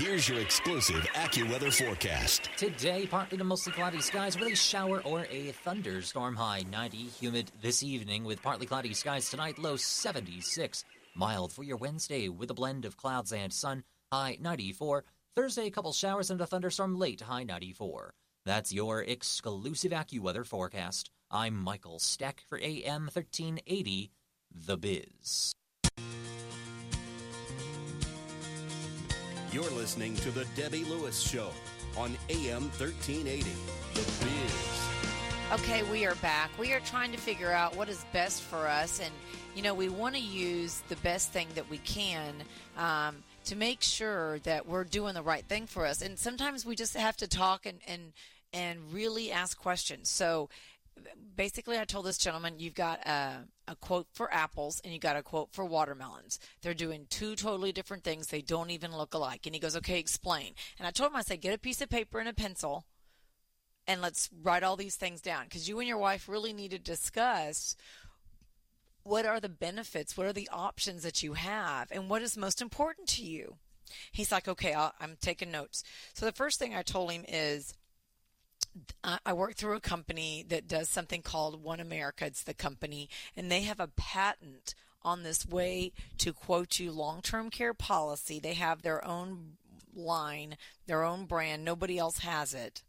[0.00, 2.48] Here's your exclusive AccuWeather forecast.
[2.56, 6.96] Today, partly to mostly cloudy skies with a shower or a thunderstorm high 90.
[6.96, 10.86] Humid this evening with partly cloudy skies tonight, low 76.
[11.14, 15.04] Mild for your Wednesday with a blend of clouds and sun, high 94.
[15.36, 18.14] Thursday, a couple showers and a thunderstorm late, high 94.
[18.46, 21.10] That's your exclusive AccuWeather forecast.
[21.30, 24.10] I'm Michael Steck for AM 1380,
[24.66, 25.52] The Biz.
[29.52, 31.50] You're listening to The Debbie Lewis Show
[31.96, 33.42] on AM 1380.
[33.94, 35.60] The Biz.
[35.60, 36.56] Okay, we are back.
[36.56, 39.00] We are trying to figure out what is best for us.
[39.00, 39.10] And,
[39.56, 42.32] you know, we want to use the best thing that we can
[42.78, 46.00] um, to make sure that we're doing the right thing for us.
[46.00, 48.12] And sometimes we just have to talk and, and,
[48.52, 50.08] and really ask questions.
[50.08, 50.48] So,
[51.36, 55.16] basically, I told this gentleman, you've got a, a, quote for apples and you got
[55.16, 56.38] a quote for watermelons.
[56.62, 58.26] They're doing two totally different things.
[58.26, 59.46] They don't even look alike.
[59.46, 60.54] And he goes, okay, explain.
[60.78, 62.84] And I told him, I said, get a piece of paper and a pencil
[63.86, 66.78] and let's write all these things down because you and your wife really need to
[66.78, 67.74] discuss
[69.02, 72.62] what are the benefits, what are the options that you have, and what is most
[72.62, 73.56] important to you.
[74.12, 75.82] He's like, okay, i am taking notes.
[76.14, 77.74] So the first thing I told him is,
[79.02, 82.22] I work through a company that does something called OneAmerica.
[82.22, 87.22] It's the company, and they have a patent on this way to quote you long
[87.22, 88.38] term care policy.
[88.38, 89.56] They have their own
[89.94, 90.56] line,
[90.86, 91.64] their own brand.
[91.64, 92.82] Nobody else has it.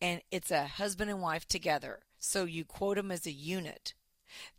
[0.00, 2.00] And it's a husband and wife together.
[2.18, 3.94] So you quote them as a unit.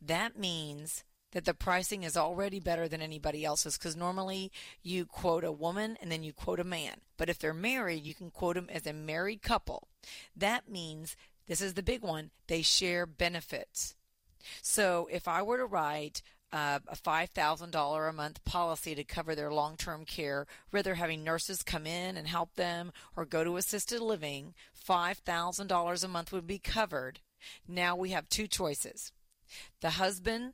[0.01, 1.03] That means
[1.35, 5.97] that the pricing is already better than anybody else's because normally you quote a woman
[6.01, 7.01] and then you quote a man.
[7.17, 9.89] But if they're married, you can quote them as a married couple.
[10.33, 11.17] That means
[11.47, 13.95] this is the big one they share benefits.
[14.61, 16.21] So if I were to write
[16.53, 21.63] uh, a $5,000 a month policy to cover their long term care, whether having nurses
[21.63, 24.53] come in and help them or go to assisted living,
[24.87, 27.19] $5,000 a month would be covered.
[27.67, 29.11] Now we have two choices.
[29.81, 30.53] The husband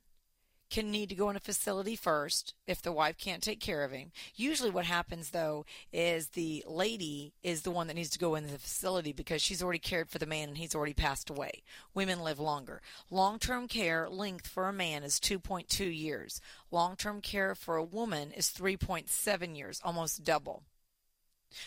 [0.71, 3.91] can need to go in a facility first if the wife can't take care of
[3.91, 4.11] him.
[4.35, 8.47] Usually, what happens though is the lady is the one that needs to go in
[8.47, 11.61] the facility because she's already cared for the man and he's already passed away.
[11.93, 12.81] Women live longer.
[13.11, 17.83] Long term care length for a man is 2.2 years, long term care for a
[17.83, 20.63] woman is 3.7 years, almost double.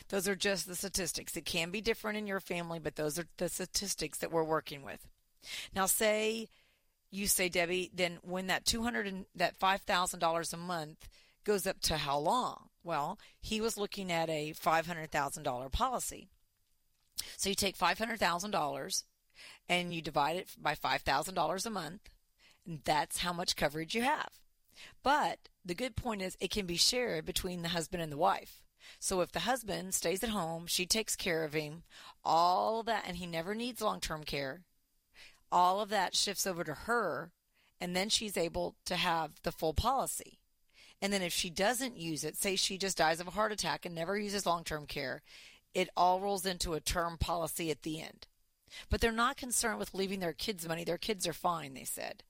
[0.08, 1.36] Those are just the statistics.
[1.36, 4.82] It can be different in your family, but those are the statistics that we're working
[4.82, 5.06] with.
[5.74, 6.48] Now, say
[7.14, 11.08] you say, Debbie, then when that two hundred and that five thousand dollars a month
[11.44, 12.68] goes up to how long?
[12.82, 16.28] Well, he was looking at a five hundred thousand dollar policy.
[17.36, 19.04] So you take five hundred thousand dollars
[19.68, 22.10] and you divide it by five thousand dollars a month,
[22.66, 24.30] and that's how much coverage you have.
[25.04, 28.64] But the good point is it can be shared between the husband and the wife.
[28.98, 31.84] So if the husband stays at home, she takes care of him,
[32.24, 34.62] all that, and he never needs long term care,
[35.50, 37.32] all of that shifts over to her,
[37.80, 40.38] and then she's able to have the full policy.
[41.02, 43.84] And then if she doesn't use it, say she just dies of a heart attack
[43.84, 45.22] and never uses long term care,
[45.74, 48.26] it all rolls into a term policy at the end.
[48.88, 50.84] But they're not concerned with leaving their kids money.
[50.84, 52.22] Their kids are fine, they said.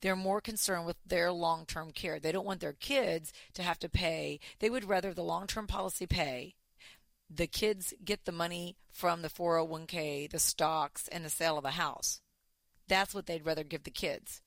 [0.00, 2.18] They're more concerned with their long term care.
[2.18, 4.40] They don't want their kids to have to pay.
[4.58, 6.54] They would rather the long term policy pay.
[7.28, 11.70] The kids get the money from the 401k, the stocks, and the sale of the
[11.70, 12.20] house.
[12.90, 14.42] That's what they'd rather give the kids.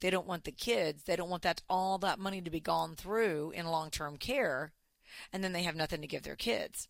[0.00, 2.94] They don't want the kids, they don't want that all that money to be gone
[2.94, 4.72] through in long-term care
[5.32, 6.88] and then they have nothing to give their kids.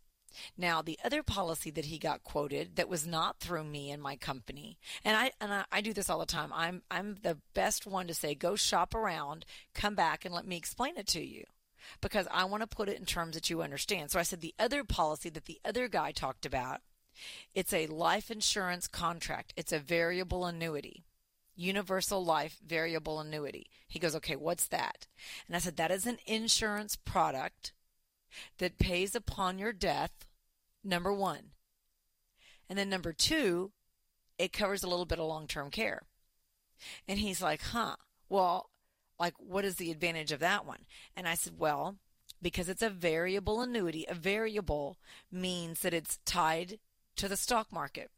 [0.56, 4.16] Now, the other policy that he got quoted that was not through me and my
[4.16, 6.52] company, and I and I, I, do this all the time.
[6.54, 10.56] I'm I'm the best one to say go shop around, come back and let me
[10.56, 11.44] explain it to you.
[12.02, 14.10] Because I want to put it in terms that you understand.
[14.10, 16.80] So I said the other policy that the other guy talked about
[17.54, 19.52] it's a life insurance contract.
[19.56, 21.04] It's a variable annuity.
[21.56, 23.66] Universal life variable annuity.
[23.86, 25.06] He goes, okay, what's that?
[25.46, 27.72] And I said, that is an insurance product
[28.58, 30.26] that pays upon your death,
[30.84, 31.50] number one.
[32.68, 33.72] And then number two,
[34.38, 36.02] it covers a little bit of long term care.
[37.08, 37.96] And he's like, huh,
[38.28, 38.70] well,
[39.18, 40.84] like, what is the advantage of that one?
[41.16, 41.96] And I said, well,
[42.40, 44.04] because it's a variable annuity.
[44.08, 44.96] A variable
[45.32, 46.78] means that it's tied
[47.18, 48.10] to the stock market.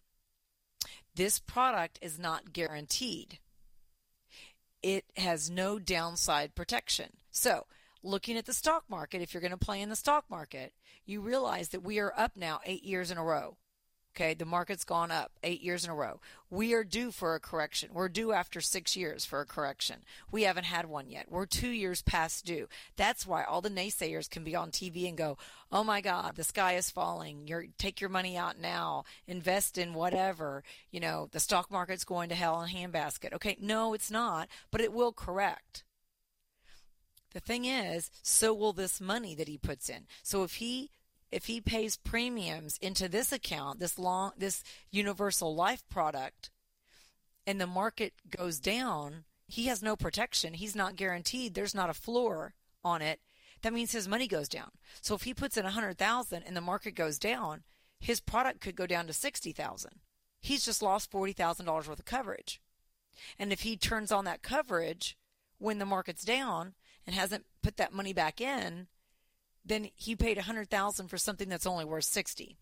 [1.15, 3.39] This product is not guaranteed.
[4.83, 7.17] It has no downside protection.
[7.31, 7.67] So,
[8.03, 10.73] looking at the stock market, if you're going to play in the stock market,
[11.05, 13.57] you realize that we are up now eight years in a row.
[14.21, 16.21] Okay, the market's gone up eight years in a row.
[16.51, 17.89] We are due for a correction.
[17.95, 20.05] We're due after six years for a correction.
[20.31, 21.31] We haven't had one yet.
[21.31, 22.69] We're two years past due.
[22.97, 25.39] That's why all the naysayers can be on TV and go,
[25.73, 27.49] "Oh my God, the sky is falling.
[27.49, 29.05] You're take your money out now.
[29.27, 30.65] Invest in whatever.
[30.91, 34.51] You know, the stock market's going to hell in a handbasket." Okay, no, it's not,
[34.71, 35.83] but it will correct.
[37.33, 40.07] The thing is, so will this money that he puts in.
[40.23, 40.91] So if he
[41.31, 46.51] if he pays premiums into this account, this long, this universal life product,
[47.47, 50.55] and the market goes down, he has no protection.
[50.55, 51.55] He's not guaranteed.
[51.55, 53.21] There's not a floor on it.
[53.63, 54.71] That means his money goes down.
[55.03, 57.63] So if he puts in a hundred thousand and the market goes down,
[57.99, 60.01] his product could go down to sixty thousand.
[60.41, 62.61] He's just lost forty thousand dollars worth of coverage.
[63.39, 65.17] And if he turns on that coverage
[65.59, 66.75] when the market's down
[67.07, 68.87] and hasn't put that money back in,
[69.65, 72.57] then he paid a hundred thousand for something that's only worth sixty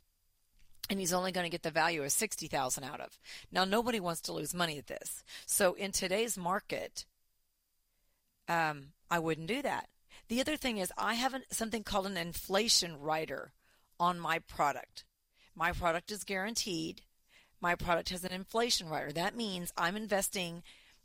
[0.91, 3.19] and he's only going to get the value of 60,000 out of.
[3.53, 5.23] Now nobody wants to lose money at this.
[5.45, 7.05] So in today's market
[8.49, 9.89] um, I wouldn't do that.
[10.29, 13.53] The other thing is I have something called an inflation rider
[14.01, 15.05] on my product.
[15.55, 17.03] My product is guaranteed.
[17.61, 19.13] My product has an inflation rider.
[19.13, 20.63] That means I'm investing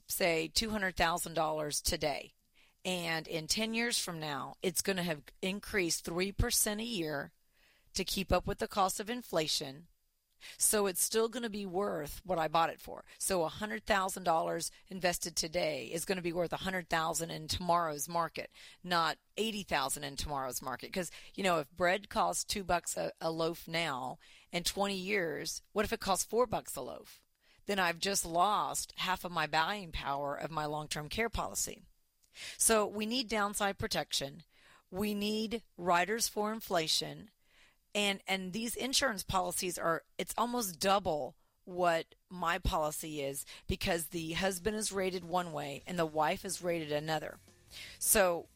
[0.07, 2.33] say $200,000 today
[2.85, 7.31] and in 10 years from now, it's going to have increased 3% a year
[7.93, 9.87] to keep up with the cost of inflation.
[10.57, 13.05] So it's still going to be worth what I bought it for.
[13.17, 18.49] So $100,000 invested today is going to be worth 100,000 in tomorrow's market,
[18.83, 23.31] not 80,000 in tomorrow's market because you know, if bread costs 2 bucks a, a
[23.31, 24.17] loaf now
[24.51, 27.21] in 20 years, what if it costs 4 bucks a loaf?
[27.65, 31.85] Then I've just lost half of my buying power of my long-term care policy.
[32.57, 34.43] So we need downside protection.
[34.91, 37.29] We need riders for inflation.
[37.95, 44.33] And and these insurance policies are it's almost double what my policy is because the
[44.33, 47.37] husband is rated one way and the wife is rated another.
[47.99, 48.47] So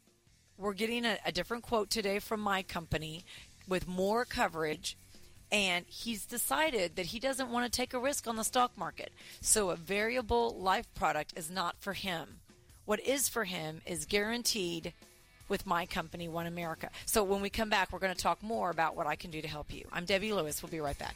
[0.58, 3.24] we're getting a, a different quote today from my company
[3.68, 4.98] with more coverage
[5.52, 9.14] and he's decided that he doesn't want to take a risk on the stock market.
[9.40, 12.40] So a variable life product is not for him
[12.88, 14.94] What is for him is guaranteed
[15.50, 16.88] with my company, OneAmerica.
[17.06, 19.42] So when we come back, we're going to talk more about what I can do
[19.42, 19.84] to help you.
[19.92, 20.64] I'm Debbie Lewis.
[20.64, 21.14] We'll be right back.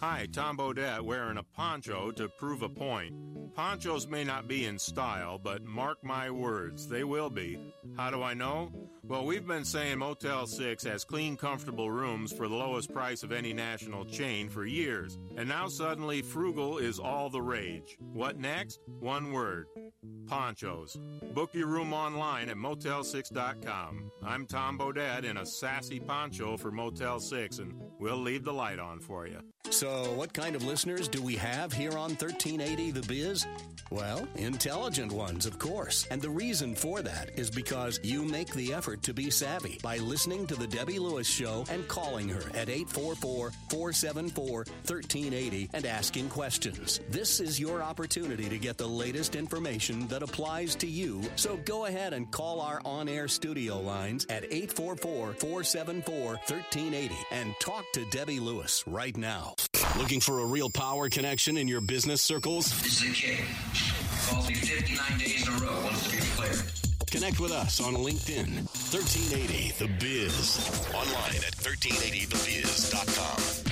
[0.00, 3.14] Hi, Tom Bodett wearing a poncho to prove a point.
[3.54, 7.58] Ponchos may not be in style, but mark my words, they will be.
[7.96, 8.70] How do I know?
[9.02, 13.32] Well, we've been saying Motel 6 has clean, comfortable rooms for the lowest price of
[13.32, 15.18] any national chain for years.
[15.38, 17.96] And now suddenly frugal is all the rage.
[18.12, 18.80] What next?
[19.00, 19.68] One word.
[20.26, 20.98] Ponchos.
[21.32, 24.10] Book your room online at motel6.com.
[24.22, 28.78] I'm Tom Bodett in a sassy poncho for Motel 6 and we'll leave the light
[28.78, 29.40] on for you.
[29.70, 33.46] So, what kind of listeners do we have here on 1380 The Biz?
[33.90, 36.06] Well, intelligent ones, of course.
[36.10, 39.98] And the reason for that is because you make the effort to be savvy by
[39.98, 46.28] listening to The Debbie Lewis Show and calling her at 844 474 1380 and asking
[46.30, 47.00] questions.
[47.10, 51.22] This is your opportunity to get the latest information that applies to you.
[51.36, 57.54] So go ahead and call our on air studio lines at 844 474 1380 and
[57.60, 59.54] talk to Debbie Lewis right now.
[59.98, 62.70] Looking for a real power connection in your business circles?
[62.82, 63.44] This is a kid.
[64.28, 66.54] Calls me 59 days in a row, wants to be player.
[67.10, 68.48] Connect with us on LinkedIn.
[68.92, 70.58] 1380 The Biz.
[70.94, 73.65] Online at 1380thebiz.com.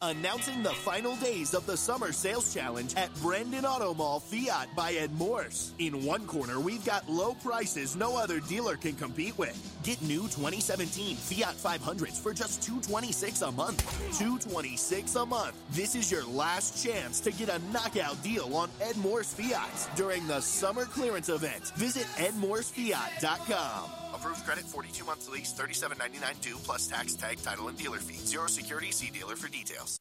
[0.00, 4.92] Announcing the final days of the Summer Sales Challenge at Brandon Auto Mall Fiat by
[4.92, 5.72] Ed Morse.
[5.80, 9.60] In one corner, we've got low prices no other dealer can compete with.
[9.82, 13.82] Get new 2017 Fiat 500s for just 226 a month.
[14.16, 15.56] 226 a month.
[15.72, 20.28] This is your last chance to get a knockout deal on Ed Morse Fiats during
[20.28, 21.72] the summer clearance event.
[21.74, 23.97] Visit edmorsefiat.com.
[24.14, 28.18] Approved credit 42 months lease, 37.99 due plus tax, tag, title, and dealer fee.
[28.18, 28.90] Zero security.
[28.90, 30.00] See dealer for details.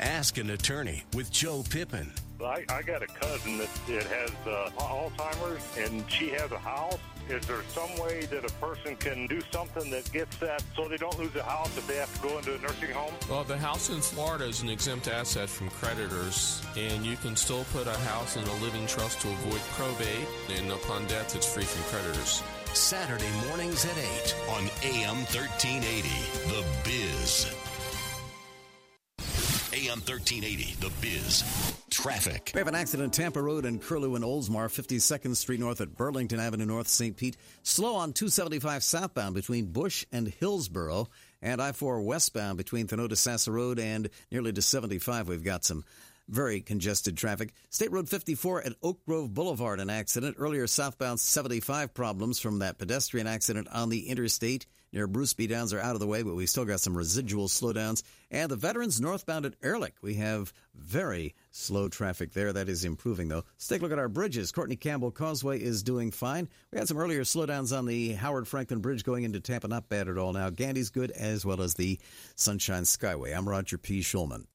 [0.00, 2.12] Ask an attorney with Joe Pippin.
[2.42, 6.98] I, I got a cousin that, that has uh, Alzheimer's and she has a house.
[7.28, 10.96] Is there some way that a person can do something that gets that so they
[10.96, 13.12] don't lose the house if they have to go into a nursing home?
[13.30, 17.64] Well, the house in Florida is an exempt asset from creditors, and you can still
[17.72, 21.64] put a house in a living trust to avoid probate, and upon death, it's free
[21.64, 22.42] from creditors.
[22.74, 26.08] Saturday mornings at 8 on AM 1380.
[26.48, 27.54] The Biz.
[29.74, 30.76] AM 1380.
[30.80, 31.44] The Biz.
[31.90, 32.52] Traffic.
[32.54, 36.40] We have an accident Tampa Road and Curlew and Oldsmar, 52nd Street North at Burlington
[36.40, 37.16] Avenue North, St.
[37.16, 37.36] Pete.
[37.62, 41.08] Slow on 275 southbound between Busch and Hillsborough.
[41.42, 45.28] And I 4 westbound between Thonotosassa Road and nearly to 75.
[45.28, 45.84] We've got some
[46.28, 47.52] very congested traffic.
[47.70, 50.36] State Road 54 at Oak Grove Boulevard, an accident.
[50.38, 55.46] Earlier, southbound 75 problems from that pedestrian accident on the interstate near Bruce B.
[55.46, 58.02] Downs are out of the way, but we still got some residual slowdowns.
[58.30, 62.52] And the veterans northbound at Ehrlich, we have very slow traffic there.
[62.52, 63.44] That is improving, though.
[63.54, 64.52] Let's take a look at our bridges.
[64.52, 66.48] Courtney Campbell Causeway is doing fine.
[66.70, 69.68] We had some earlier slowdowns on the Howard Frankland Bridge going into Tampa.
[69.68, 70.50] Not bad at all now.
[70.50, 71.98] Gandy's good, as well as the
[72.34, 73.36] Sunshine Skyway.
[73.36, 74.00] I'm Roger P.
[74.00, 74.46] Schulman.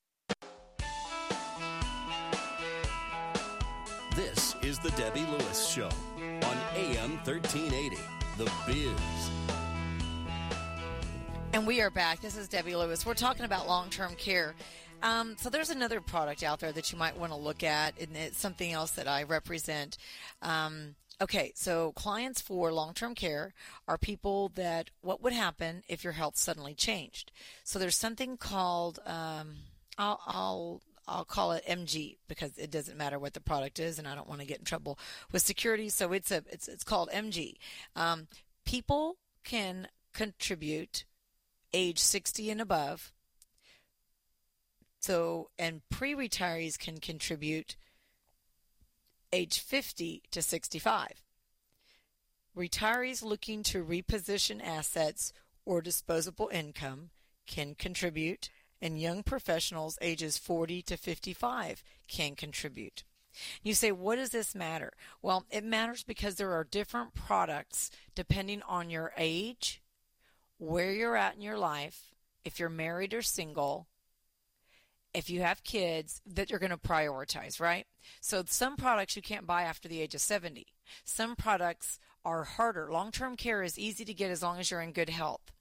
[4.67, 7.95] Is the Debbie Lewis Show on AM 1380.
[8.37, 9.29] The Biz.
[11.53, 12.19] And we are back.
[12.19, 13.05] This is Debbie Lewis.
[13.05, 14.55] We're talking about long term care.
[15.01, 18.17] Um, so there's another product out there that you might want to look at, and
[18.17, 19.97] it's something else that I represent.
[20.41, 23.53] Um, okay, so clients for long term care
[23.87, 27.31] are people that what would happen if your health suddenly changed.
[27.63, 29.59] So there's something called um,
[29.97, 34.07] I'll, I'll I'll call it MG because it doesn't matter what the product is, and
[34.07, 34.99] I don't want to get in trouble
[35.31, 35.89] with security.
[35.89, 37.55] So it's a it's it's called MG.
[37.95, 38.27] Um,
[38.65, 41.05] people can contribute
[41.73, 43.11] age 60 and above.
[44.99, 47.77] So and pre-retirees can contribute
[49.31, 51.23] age 50 to 65.
[52.57, 55.31] Retirees looking to reposition assets
[55.63, 57.11] or disposable income
[57.45, 58.49] can contribute
[58.81, 63.03] and young professionals ages 40 to 55 can contribute.
[63.61, 64.93] You say, what does this matter?
[65.21, 69.81] Well, it matters because there are different products depending on your age,
[70.57, 73.87] where you're at in your life, if you're married or single,
[75.13, 77.85] if you have kids, that you're going to prioritize, right?
[78.21, 80.67] So some products you can't buy after the age of 70.
[81.03, 82.91] Some products are harder.
[82.91, 85.51] Long term care is easy to get as long as you're in good health.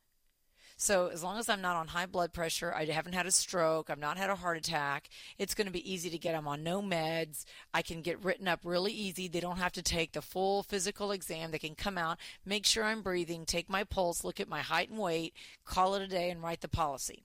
[0.78, 3.88] So as long as I'm not on high blood pressure, I haven't had a stroke,
[3.88, 5.08] I've not had a heart attack,
[5.38, 6.34] it's going to be easy to get.
[6.34, 7.44] I'm on no meds.
[7.72, 9.26] I can get written up really easy.
[9.26, 11.50] They don't have to take the full physical exam.
[11.50, 14.90] They can come out, make sure I'm breathing, take my pulse, look at my height
[14.90, 17.24] and weight, call it a day and write the policy.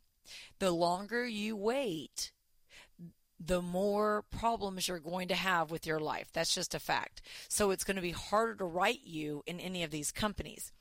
[0.59, 2.31] The longer you wait,
[3.37, 6.29] the more problems you're going to have with your life.
[6.31, 7.21] That's just a fact.
[7.49, 10.71] So it's going to be harder to write you in any of these companies.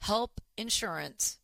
[0.00, 1.38] Help insurance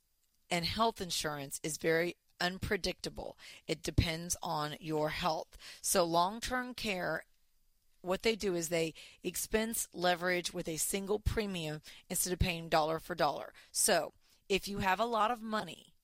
[0.52, 3.38] and health insurance is very unpredictable.
[3.66, 5.56] It depends on your health.
[5.80, 7.24] So long term care
[8.02, 11.80] what they do is they expense leverage with a single premium
[12.10, 13.52] instead of paying dollar for dollar.
[13.70, 14.12] So,
[14.48, 15.94] if you have a lot of money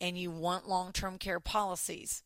[0.00, 2.24] and you want long-term care policies,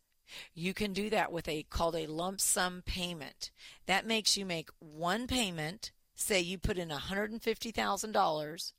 [0.54, 3.50] you can do that with a called a lump sum payment.
[3.86, 8.72] That makes you make one payment, say you put in $150,000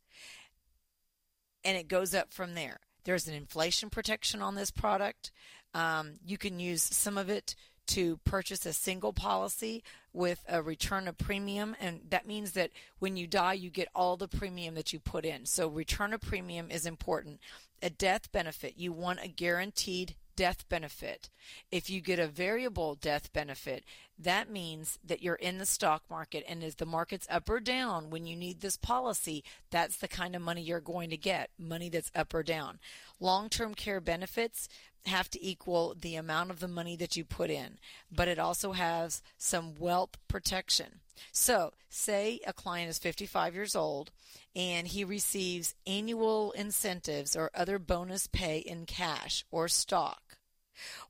[1.63, 2.79] and it goes up from there.
[3.03, 5.31] There's an inflation protection on this product.
[5.73, 7.55] Um, you can use some of it
[7.87, 9.83] to purchase a single policy
[10.13, 12.69] with a return of premium and that means that
[12.99, 16.21] when you die you get all the premium that you put in so return of
[16.21, 17.39] premium is important
[17.81, 21.29] a death benefit you want a guaranteed death benefit.
[21.69, 23.83] If you get a variable death benefit,
[24.17, 28.09] that means that you're in the stock market and as the market's up or down
[28.09, 31.89] when you need this policy, that's the kind of money you're going to get, money
[31.89, 32.79] that's up or down.
[33.19, 34.69] Long-term care benefits
[35.05, 37.77] have to equal the amount of the money that you put in,
[38.09, 41.01] but it also has some wealth protection.
[41.33, 44.11] So, say a client is 55 years old
[44.55, 50.28] and he receives annual incentives or other bonus pay in cash or stock.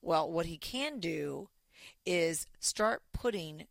[0.01, 1.49] Well, what he can do
[2.05, 3.65] is start putting,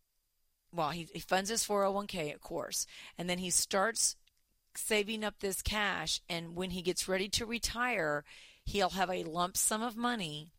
[0.73, 2.87] well, he, he funds his 401k, of course,
[3.17, 4.17] and then he starts
[4.75, 6.21] saving up this cash.
[6.29, 8.25] And when he gets ready to retire,
[8.65, 10.53] he'll have a lump sum of money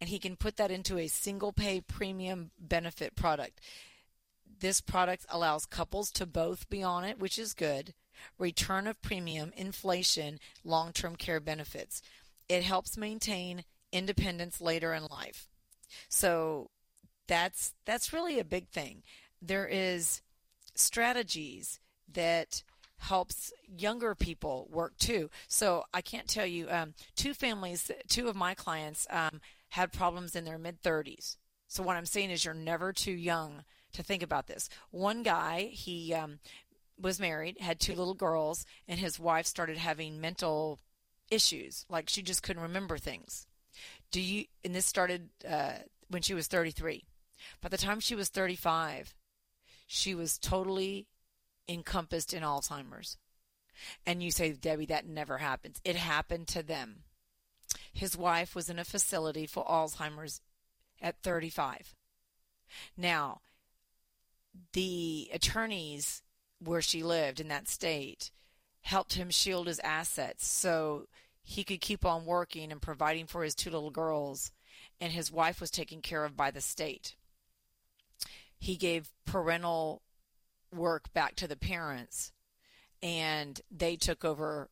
[0.00, 3.60] and he can put that into a single pay premium benefit product.
[4.60, 7.94] This product allows couples to both be on it, which is good.
[8.38, 12.02] Return of premium, inflation, long term care benefits.
[12.48, 13.64] It helps maintain
[13.94, 15.48] independence later in life.
[16.08, 16.70] So
[17.26, 19.02] that's that's really a big thing.
[19.40, 20.20] There is
[20.74, 21.80] strategies
[22.12, 22.62] that
[22.98, 25.30] helps younger people work too.
[25.48, 26.68] So I can't tell you.
[26.70, 29.40] Um, two families, two of my clients um,
[29.70, 31.36] had problems in their mid 30s.
[31.68, 34.68] So what I'm saying is, you're never too young to think about this.
[34.90, 36.38] One guy, he um,
[37.00, 40.78] was married, had two little girls, and his wife started having mental
[41.30, 43.46] issues, like she just couldn't remember things
[44.10, 45.72] do you and this started uh,
[46.08, 47.04] when she was 33
[47.60, 49.14] by the time she was 35
[49.86, 51.06] she was totally
[51.68, 53.16] encompassed in alzheimer's.
[54.06, 55.80] And you say debbie that never happens.
[55.84, 57.00] It happened to them.
[57.92, 60.40] His wife was in a facility for alzheimer's
[61.02, 61.94] at 35
[62.96, 63.40] now
[64.72, 66.22] the attorneys
[66.60, 68.30] where she lived in that state
[68.80, 70.46] helped him shield his assets.
[70.46, 71.06] So
[71.46, 74.50] he could keep on working and providing for his two little girls,
[74.98, 77.14] and his wife was taken care of by the state.
[78.58, 80.00] He gave parental
[80.72, 82.32] work back to the parents,
[83.02, 84.70] and they took over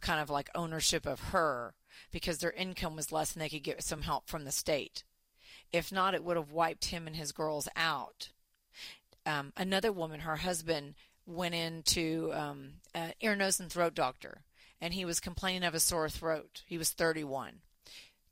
[0.00, 1.74] kind of like ownership of her
[2.12, 5.02] because their income was less and they could get some help from the state.
[5.72, 8.28] If not, it would have wiped him and his girls out.
[9.24, 10.94] Um, another woman, her husband,
[11.26, 14.42] went into um, an ear, nose, and throat doctor
[14.80, 16.62] and he was complaining of a sore throat.
[16.66, 17.60] He was 31.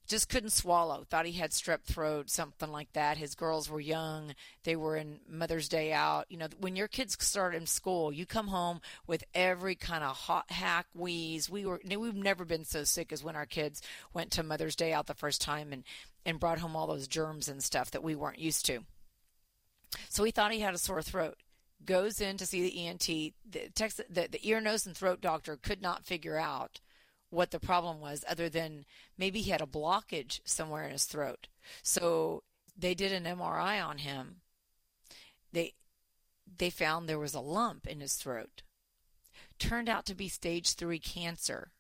[0.07, 1.05] Just couldn't swallow.
[1.09, 3.17] Thought he had strep throat, something like that.
[3.17, 4.35] His girls were young.
[4.63, 6.27] They were in Mother's Day out.
[6.29, 10.15] You know, when your kids start in school, you come home with every kind of
[10.15, 11.49] hot hack wheeze.
[11.49, 13.81] We were we've never been so sick as when our kids
[14.13, 15.85] went to Mother's Day out the first time and
[16.27, 18.81] and brought home all those germs and stuff that we weren't used to.
[20.11, 21.39] So he thought he had a sore throat
[21.87, 23.07] goes in to see the ENT.
[23.07, 26.81] The, text, the, the ear, nose, and throat doctor could not figure out
[27.31, 28.85] what the problem was, other than
[29.19, 31.49] maybe he had a blockage somewhere in his throat.
[31.83, 32.45] So
[32.77, 34.37] they did an MRI on him.
[35.53, 35.75] They
[36.59, 38.63] they found there was a lump in his throat.
[39.59, 41.73] Turned out to be stage three cancer.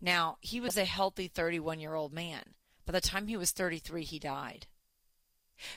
[0.00, 2.54] Now he was a healthy 31 year old man.
[2.86, 4.66] By the time he was 33, he died.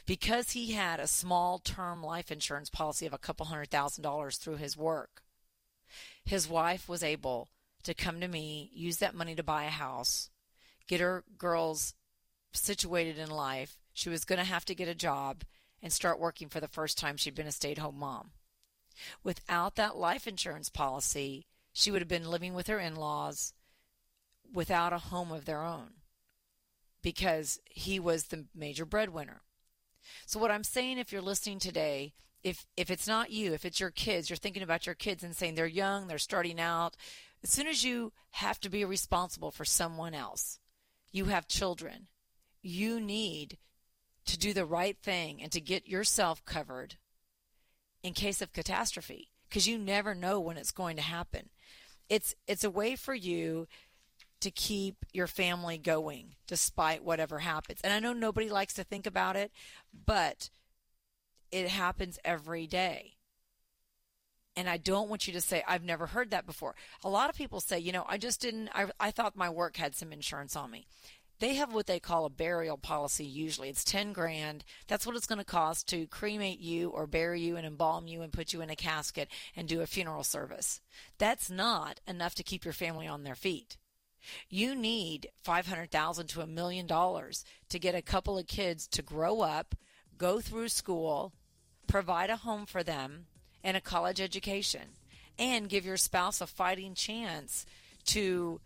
[0.05, 4.37] Because he had a small term life insurance policy of a couple hundred thousand dollars
[4.37, 5.23] through his work,
[6.23, 7.49] his wife was able
[7.83, 10.29] to come to me, use that money to buy a house,
[10.87, 11.95] get her girls
[12.53, 13.77] situated in life.
[13.93, 15.43] She was going to have to get a job
[15.81, 18.31] and start working for the first time she'd been a stay at home mom.
[19.23, 23.53] Without that life insurance policy, she would have been living with her in laws
[24.53, 25.93] without a home of their own
[27.01, 29.41] because he was the major breadwinner.
[30.25, 33.79] So what I'm saying if you're listening today, if if it's not you, if it's
[33.79, 36.95] your kids, you're thinking about your kids and saying they're young, they're starting out,
[37.43, 40.59] as soon as you have to be responsible for someone else,
[41.11, 42.07] you have children,
[42.61, 43.57] you need
[44.25, 46.95] to do the right thing and to get yourself covered
[48.03, 51.49] in case of catastrophe because you never know when it's going to happen.
[52.09, 53.67] It's it's a way for you
[54.41, 57.79] to keep your family going despite whatever happens.
[57.83, 59.51] And I know nobody likes to think about it,
[60.05, 60.49] but
[61.51, 63.15] it happens every day.
[64.55, 66.75] And I don't want you to say, I've never heard that before.
[67.03, 69.77] A lot of people say, you know, I just didn't, I, I thought my work
[69.77, 70.87] had some insurance on me.
[71.39, 73.69] They have what they call a burial policy usually.
[73.69, 74.63] It's 10 grand.
[74.87, 78.21] That's what it's going to cost to cremate you or bury you and embalm you
[78.21, 80.81] and put you in a casket and do a funeral service.
[81.17, 83.77] That's not enough to keep your family on their feet.
[84.49, 89.41] You need 500,000 to a million dollars to get a couple of kids to grow
[89.41, 89.75] up,
[90.17, 91.33] go through school,
[91.87, 93.25] provide a home for them
[93.63, 94.95] and a college education
[95.37, 97.65] and give your spouse a fighting chance
[98.05, 98.59] to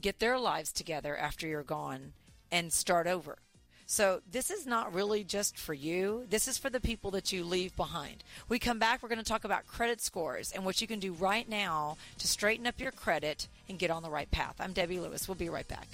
[0.00, 2.12] get their lives together after you're gone
[2.50, 3.38] and start over.
[3.92, 6.24] So this is not really just for you.
[6.30, 8.24] This is for the people that you leave behind.
[8.48, 11.12] We come back, we're going to talk about credit scores and what you can do
[11.12, 14.54] right now to straighten up your credit and get on the right path.
[14.60, 15.28] I'm Debbie Lewis.
[15.28, 15.88] We'll be right back.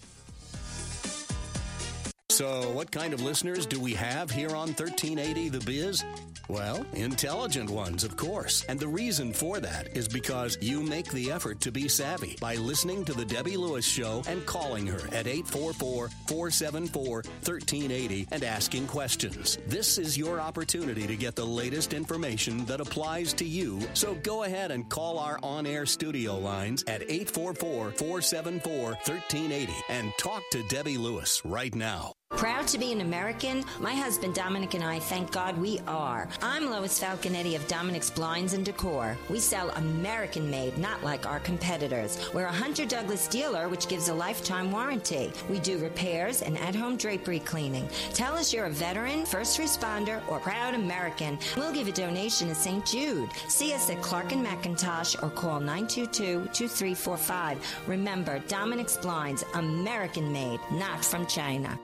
[2.39, 6.05] So, what kind of listeners do we have here on 1380 The Biz?
[6.47, 8.64] Well, intelligent ones, of course.
[8.68, 12.55] And the reason for that is because you make the effort to be savvy by
[12.55, 18.86] listening to The Debbie Lewis Show and calling her at 844 474 1380 and asking
[18.86, 19.59] questions.
[19.66, 23.80] This is your opportunity to get the latest information that applies to you.
[23.95, 30.12] So go ahead and call our on air studio lines at 844 474 1380 and
[30.20, 32.12] talk to Debbie Lewis right now.
[32.39, 33.64] Proud to be an American?
[33.81, 36.29] My husband Dominic and I, thank God we are.
[36.41, 39.16] I'm Lois Falconetti of Dominic's Blinds and Decor.
[39.29, 42.31] We sell American made, not like our competitors.
[42.33, 45.33] We're a Hunter Douglas dealer, which gives a lifetime warranty.
[45.51, 47.89] We do repairs and at home drapery cleaning.
[48.14, 51.41] Tell us you're a veteran, first responder, or proud American.
[51.57, 52.87] We'll give a donation to St.
[52.87, 53.31] Jude.
[53.49, 57.59] See us at Clark and McIntosh or call 922 2345.
[57.89, 61.76] Remember, Dominic's Blinds, American made, not from China.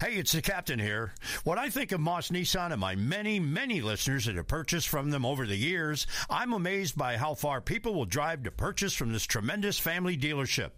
[0.00, 1.12] Hey, it's the captain here.
[1.42, 5.10] When I think of Moss Nissan and my many, many listeners that have purchased from
[5.10, 9.12] them over the years, I'm amazed by how far people will drive to purchase from
[9.12, 10.70] this tremendous family dealership.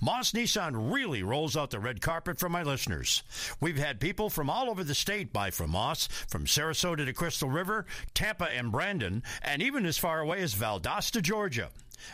[0.00, 3.22] Moss Nissan really rolls out the red carpet for my listeners.
[3.60, 7.50] We've had people from all over the state buy from Moss, from Sarasota to Crystal
[7.50, 11.68] River, Tampa and Brandon, and even as far away as Valdosta, Georgia.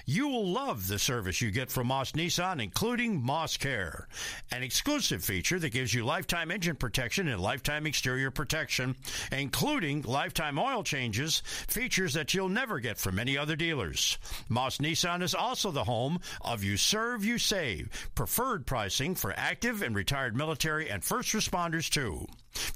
[0.06, 4.08] You will love the service you get from Moss Nissan, including Moss Care,
[4.52, 8.96] an exclusive feature that gives you lifetime engine protection and lifetime exterior protection,
[9.32, 14.18] including lifetime oil changes, features that you'll never get from any other dealers.
[14.48, 19.82] Moss Nissan is also the home of You Serve, You Save, preferred pricing for active
[19.82, 22.26] and retired military and first responders, too.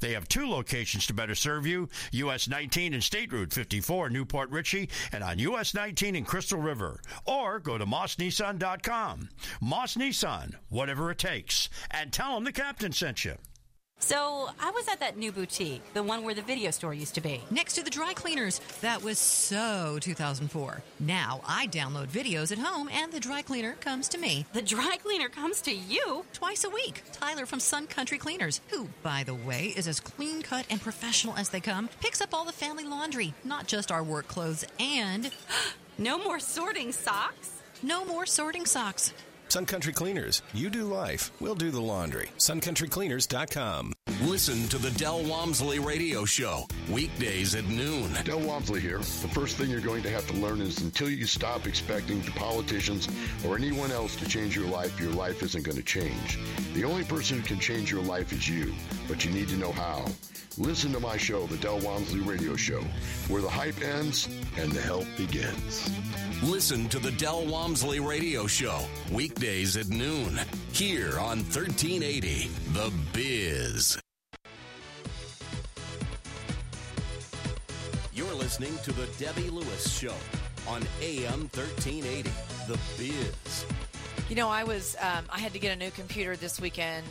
[0.00, 4.24] They have two locations to better serve you US 19 and State Route 54, New
[4.24, 7.00] Port Richey, and on US 19 in Crystal River.
[7.26, 9.28] Or go to mossnissan.com.
[9.60, 11.68] Moss Nissan, whatever it takes.
[11.90, 13.36] And tell them the captain sent you.
[14.02, 17.20] So I was at that new boutique, the one where the video store used to
[17.20, 17.40] be.
[17.52, 18.60] Next to the dry cleaners.
[18.80, 20.82] That was so 2004.
[20.98, 24.44] Now I download videos at home and the dry cleaner comes to me.
[24.54, 26.24] The dry cleaner comes to you?
[26.32, 27.04] Twice a week.
[27.12, 31.36] Tyler from Sun Country Cleaners, who, by the way, is as clean cut and professional
[31.36, 35.30] as they come, picks up all the family laundry, not just our work clothes, and.
[35.96, 37.62] no more sorting socks?
[37.84, 39.12] No more sorting socks.
[39.52, 40.40] Sun Country Cleaners.
[40.54, 42.30] You do life, we'll do the laundry.
[42.38, 43.92] SunCountryCleaners.com.
[44.22, 48.16] Listen to the Del Walmsley Radio Show, weekdays at noon.
[48.24, 48.96] Del Walmsley here.
[48.96, 52.30] The first thing you're going to have to learn is until you stop expecting the
[52.30, 53.08] politicians
[53.46, 56.38] or anyone else to change your life, your life isn't going to change.
[56.72, 58.72] The only person who can change your life is you,
[59.06, 60.06] but you need to know how.
[60.56, 62.82] Listen to my show, The Del Walmsley Radio Show,
[63.28, 65.90] where the hype ends and the help begins.
[66.42, 68.80] Listen to the Del Walmsley Radio Show,
[69.12, 70.40] weekdays at noon,
[70.72, 74.00] here on 1380 The Biz.
[78.12, 80.14] You're listening to the Debbie Lewis Show
[80.66, 82.28] on AM 1380
[82.66, 83.64] The Biz.
[84.28, 87.06] You know, I was um, I had to get a new computer this weekend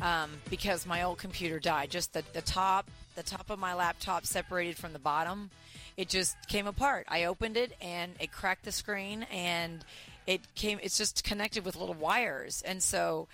[0.00, 1.90] um, because my old computer died.
[1.90, 5.50] Just the, the top the top of my laptop separated from the bottom.
[5.96, 7.06] It just came apart.
[7.08, 9.84] I opened it and it cracked the screen and
[10.26, 10.78] it came.
[10.82, 13.28] It's just connected with little wires, and so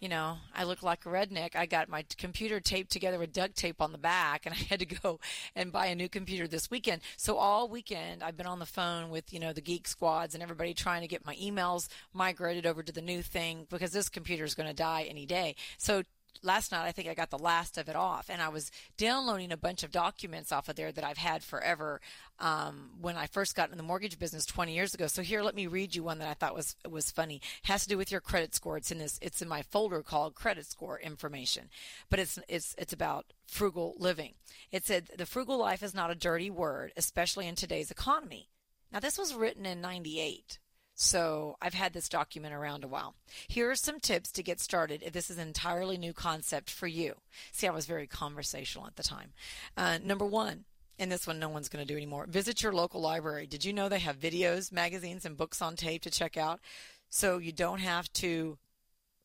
[0.00, 1.56] you know, I look like a redneck.
[1.56, 4.80] I got my computer taped together with duct tape on the back, and I had
[4.80, 5.20] to go
[5.54, 7.02] and buy a new computer this weekend.
[7.16, 10.42] So all weekend, I've been on the phone with you know the geek squads and
[10.42, 14.44] everybody trying to get my emails migrated over to the new thing because this computer
[14.44, 15.56] is going to die any day.
[15.78, 16.02] So
[16.42, 19.52] last night I think I got the last of it off, and I was downloading
[19.52, 22.00] a bunch of documents off of there that I've had forever
[22.38, 25.06] um, when I first got in the mortgage business 20 years ago.
[25.06, 27.36] So here, let me read you one that I thought was was funny.
[27.36, 28.76] It has to do with your credit score.
[28.76, 29.18] It's in this.
[29.22, 31.68] It's in my folder called credit score information,
[32.10, 34.34] but it's it's it's about frugal living.
[34.70, 38.48] It said the frugal life is not a dirty word, especially in today's economy.
[38.92, 40.58] Now this was written in 98.
[40.98, 43.14] So I've had this document around a while.
[43.48, 46.86] Here are some tips to get started if this is an entirely new concept for
[46.86, 47.16] you.
[47.52, 49.34] See, I was very conversational at the time.
[49.76, 50.64] Uh, number one,
[50.98, 52.26] and this one no one's going to do anymore.
[52.26, 53.46] Visit your local library.
[53.46, 56.60] Did you know they have videos, magazines, and books on tape to check out?
[57.10, 58.56] So you don't have to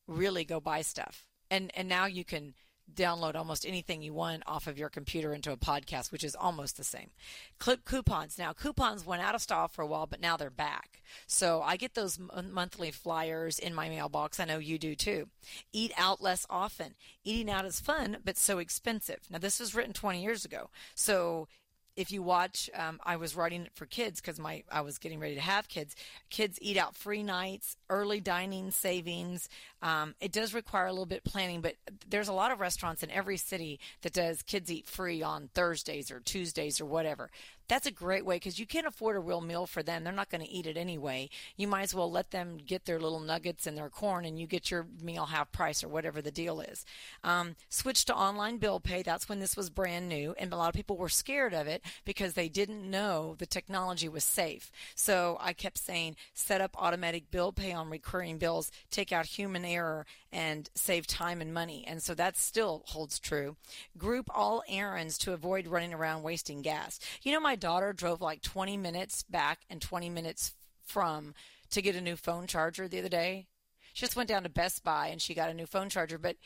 [0.06, 1.24] really go buy stuff.
[1.50, 2.52] And and now you can
[2.94, 6.76] download almost anything you want off of your computer into a podcast, which is almost
[6.76, 7.10] the same.
[7.58, 8.38] Clip coupons.
[8.38, 11.02] Now, coupons went out of style for a while, but now they're back.
[11.26, 14.38] So I get those m- monthly flyers in my mailbox.
[14.40, 15.28] I know you do too.
[15.72, 16.94] Eat out less often.
[17.24, 19.20] Eating out is fun, but so expensive.
[19.30, 20.70] Now, this was written 20 years ago.
[20.94, 21.48] So
[21.96, 25.20] if you watch, um, I was writing it for kids because my I was getting
[25.20, 25.94] ready to have kids.
[26.30, 29.48] Kids eat out free nights, early dining savings.
[29.82, 31.74] Um, it does require a little bit planning, but
[32.08, 36.10] there's a lot of restaurants in every city that does kids eat free on Thursdays
[36.10, 37.30] or Tuesdays or whatever
[37.72, 40.04] that's a great way because you can't afford a real meal for them.
[40.04, 41.30] They're not going to eat it anyway.
[41.56, 44.46] You might as well let them get their little nuggets and their corn, and you
[44.46, 46.84] get your meal half price or whatever the deal is.
[47.24, 49.02] Um, switch to online bill pay.
[49.02, 51.82] That's when this was brand new, and a lot of people were scared of it
[52.04, 54.70] because they didn't know the technology was safe.
[54.94, 59.64] So I kept saying, set up automatic bill pay on recurring bills, take out human
[59.64, 61.84] error, and save time and money.
[61.86, 63.56] And so that still holds true.
[63.96, 66.98] Group all errands to avoid running around wasting gas.
[67.22, 70.52] You know, my daughter drove like 20 minutes back and 20 minutes
[70.84, 71.32] from
[71.70, 73.46] to get a new phone charger the other day.
[73.92, 76.36] She just went down to Best Buy and she got a new phone charger, but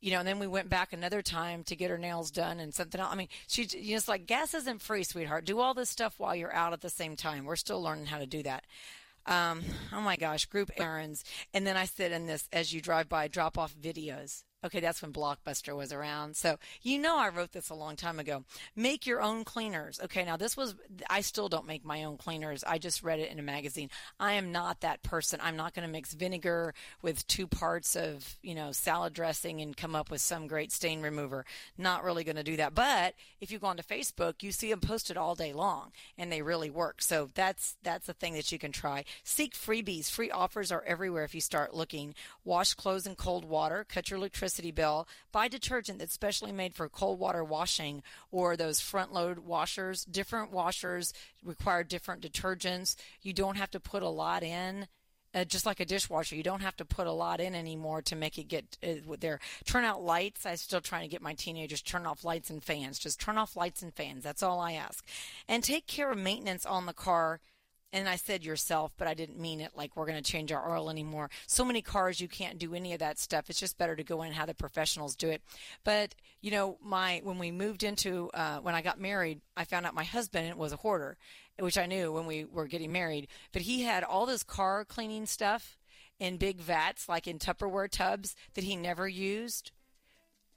[0.00, 2.72] you know, and then we went back another time to get her nails done and
[2.72, 3.12] something else.
[3.12, 5.44] I mean, she, know, like gas isn't free, sweetheart.
[5.44, 7.44] Do all this stuff while you're out at the same time.
[7.44, 8.64] We're still learning how to do that.
[9.26, 11.24] Um, oh my gosh, group errands.
[11.54, 14.42] And then I said in this, as you drive by, drop off videos.
[14.64, 16.36] Okay, that's when Blockbuster was around.
[16.36, 18.44] So you know I wrote this a long time ago.
[18.76, 20.00] Make your own cleaners.
[20.04, 20.76] Okay, now this was
[21.10, 22.62] I still don't make my own cleaners.
[22.64, 23.90] I just read it in a magazine.
[24.20, 25.40] I am not that person.
[25.42, 29.76] I'm not going to mix vinegar with two parts of, you know, salad dressing and
[29.76, 31.44] come up with some great stain remover.
[31.76, 32.74] Not really going to do that.
[32.74, 36.42] But if you go onto Facebook, you see them posted all day long and they
[36.42, 37.02] really work.
[37.02, 39.04] So that's that's a thing that you can try.
[39.24, 40.08] Seek freebies.
[40.08, 42.14] Free offers are everywhere if you start looking.
[42.44, 46.74] Wash clothes in cold water, cut your electricity electricity bill, buy detergent that's specially made
[46.74, 50.04] for cold water washing or those front load washers.
[50.04, 51.12] Different washers
[51.44, 52.96] require different detergents.
[53.22, 54.86] You don't have to put a lot in.
[55.34, 58.14] Uh, just like a dishwasher, you don't have to put a lot in anymore to
[58.14, 59.40] make it get uh, there.
[59.64, 60.44] Turn out lights.
[60.44, 62.98] I'm still trying to get my teenagers turn off lights and fans.
[62.98, 64.24] Just turn off lights and fans.
[64.24, 65.02] That's all I ask.
[65.48, 67.40] And take care of maintenance on the car
[67.92, 70.74] and I said yourself, but I didn't mean it like we're going to change our
[70.74, 71.30] oil anymore.
[71.46, 73.50] So many cars, you can't do any of that stuff.
[73.50, 75.42] It's just better to go in and have the professionals do it.
[75.84, 79.84] But, you know, my, when we moved into, uh, when I got married, I found
[79.84, 81.18] out my husband was a hoarder,
[81.58, 85.26] which I knew when we were getting married, but he had all this car cleaning
[85.26, 85.76] stuff
[86.18, 89.72] in big vats, like in Tupperware tubs that he never used.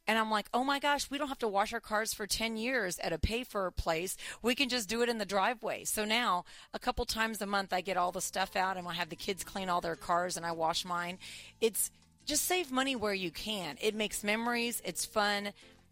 [0.07, 2.57] And I'm like, oh my gosh, we don't have to wash our cars for 10
[2.57, 4.15] years at a pay for place.
[4.41, 5.83] We can just do it in the driveway.
[5.83, 8.93] So now, a couple times a month, I get all the stuff out and I
[8.93, 11.17] have the kids clean all their cars and I wash mine.
[11.59, 11.89] It's
[12.25, 13.77] just save money where you can.
[13.81, 15.49] It makes memories, it's fun,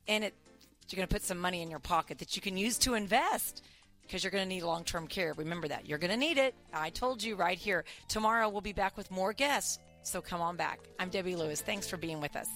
[0.07, 0.33] and it,
[0.89, 3.63] you're going to put some money in your pocket that you can use to invest
[4.03, 5.33] because you're going to need long term care.
[5.33, 5.87] Remember that.
[5.87, 6.53] You're going to need it.
[6.71, 7.83] I told you right here.
[8.09, 9.79] Tomorrow, we'll be back with more guests.
[10.03, 10.79] So come on back.
[10.99, 11.61] I'm Debbie Lewis.
[11.61, 12.49] Thanks for being with us.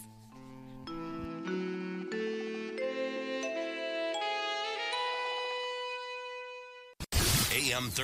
[7.51, 7.91] AM 30.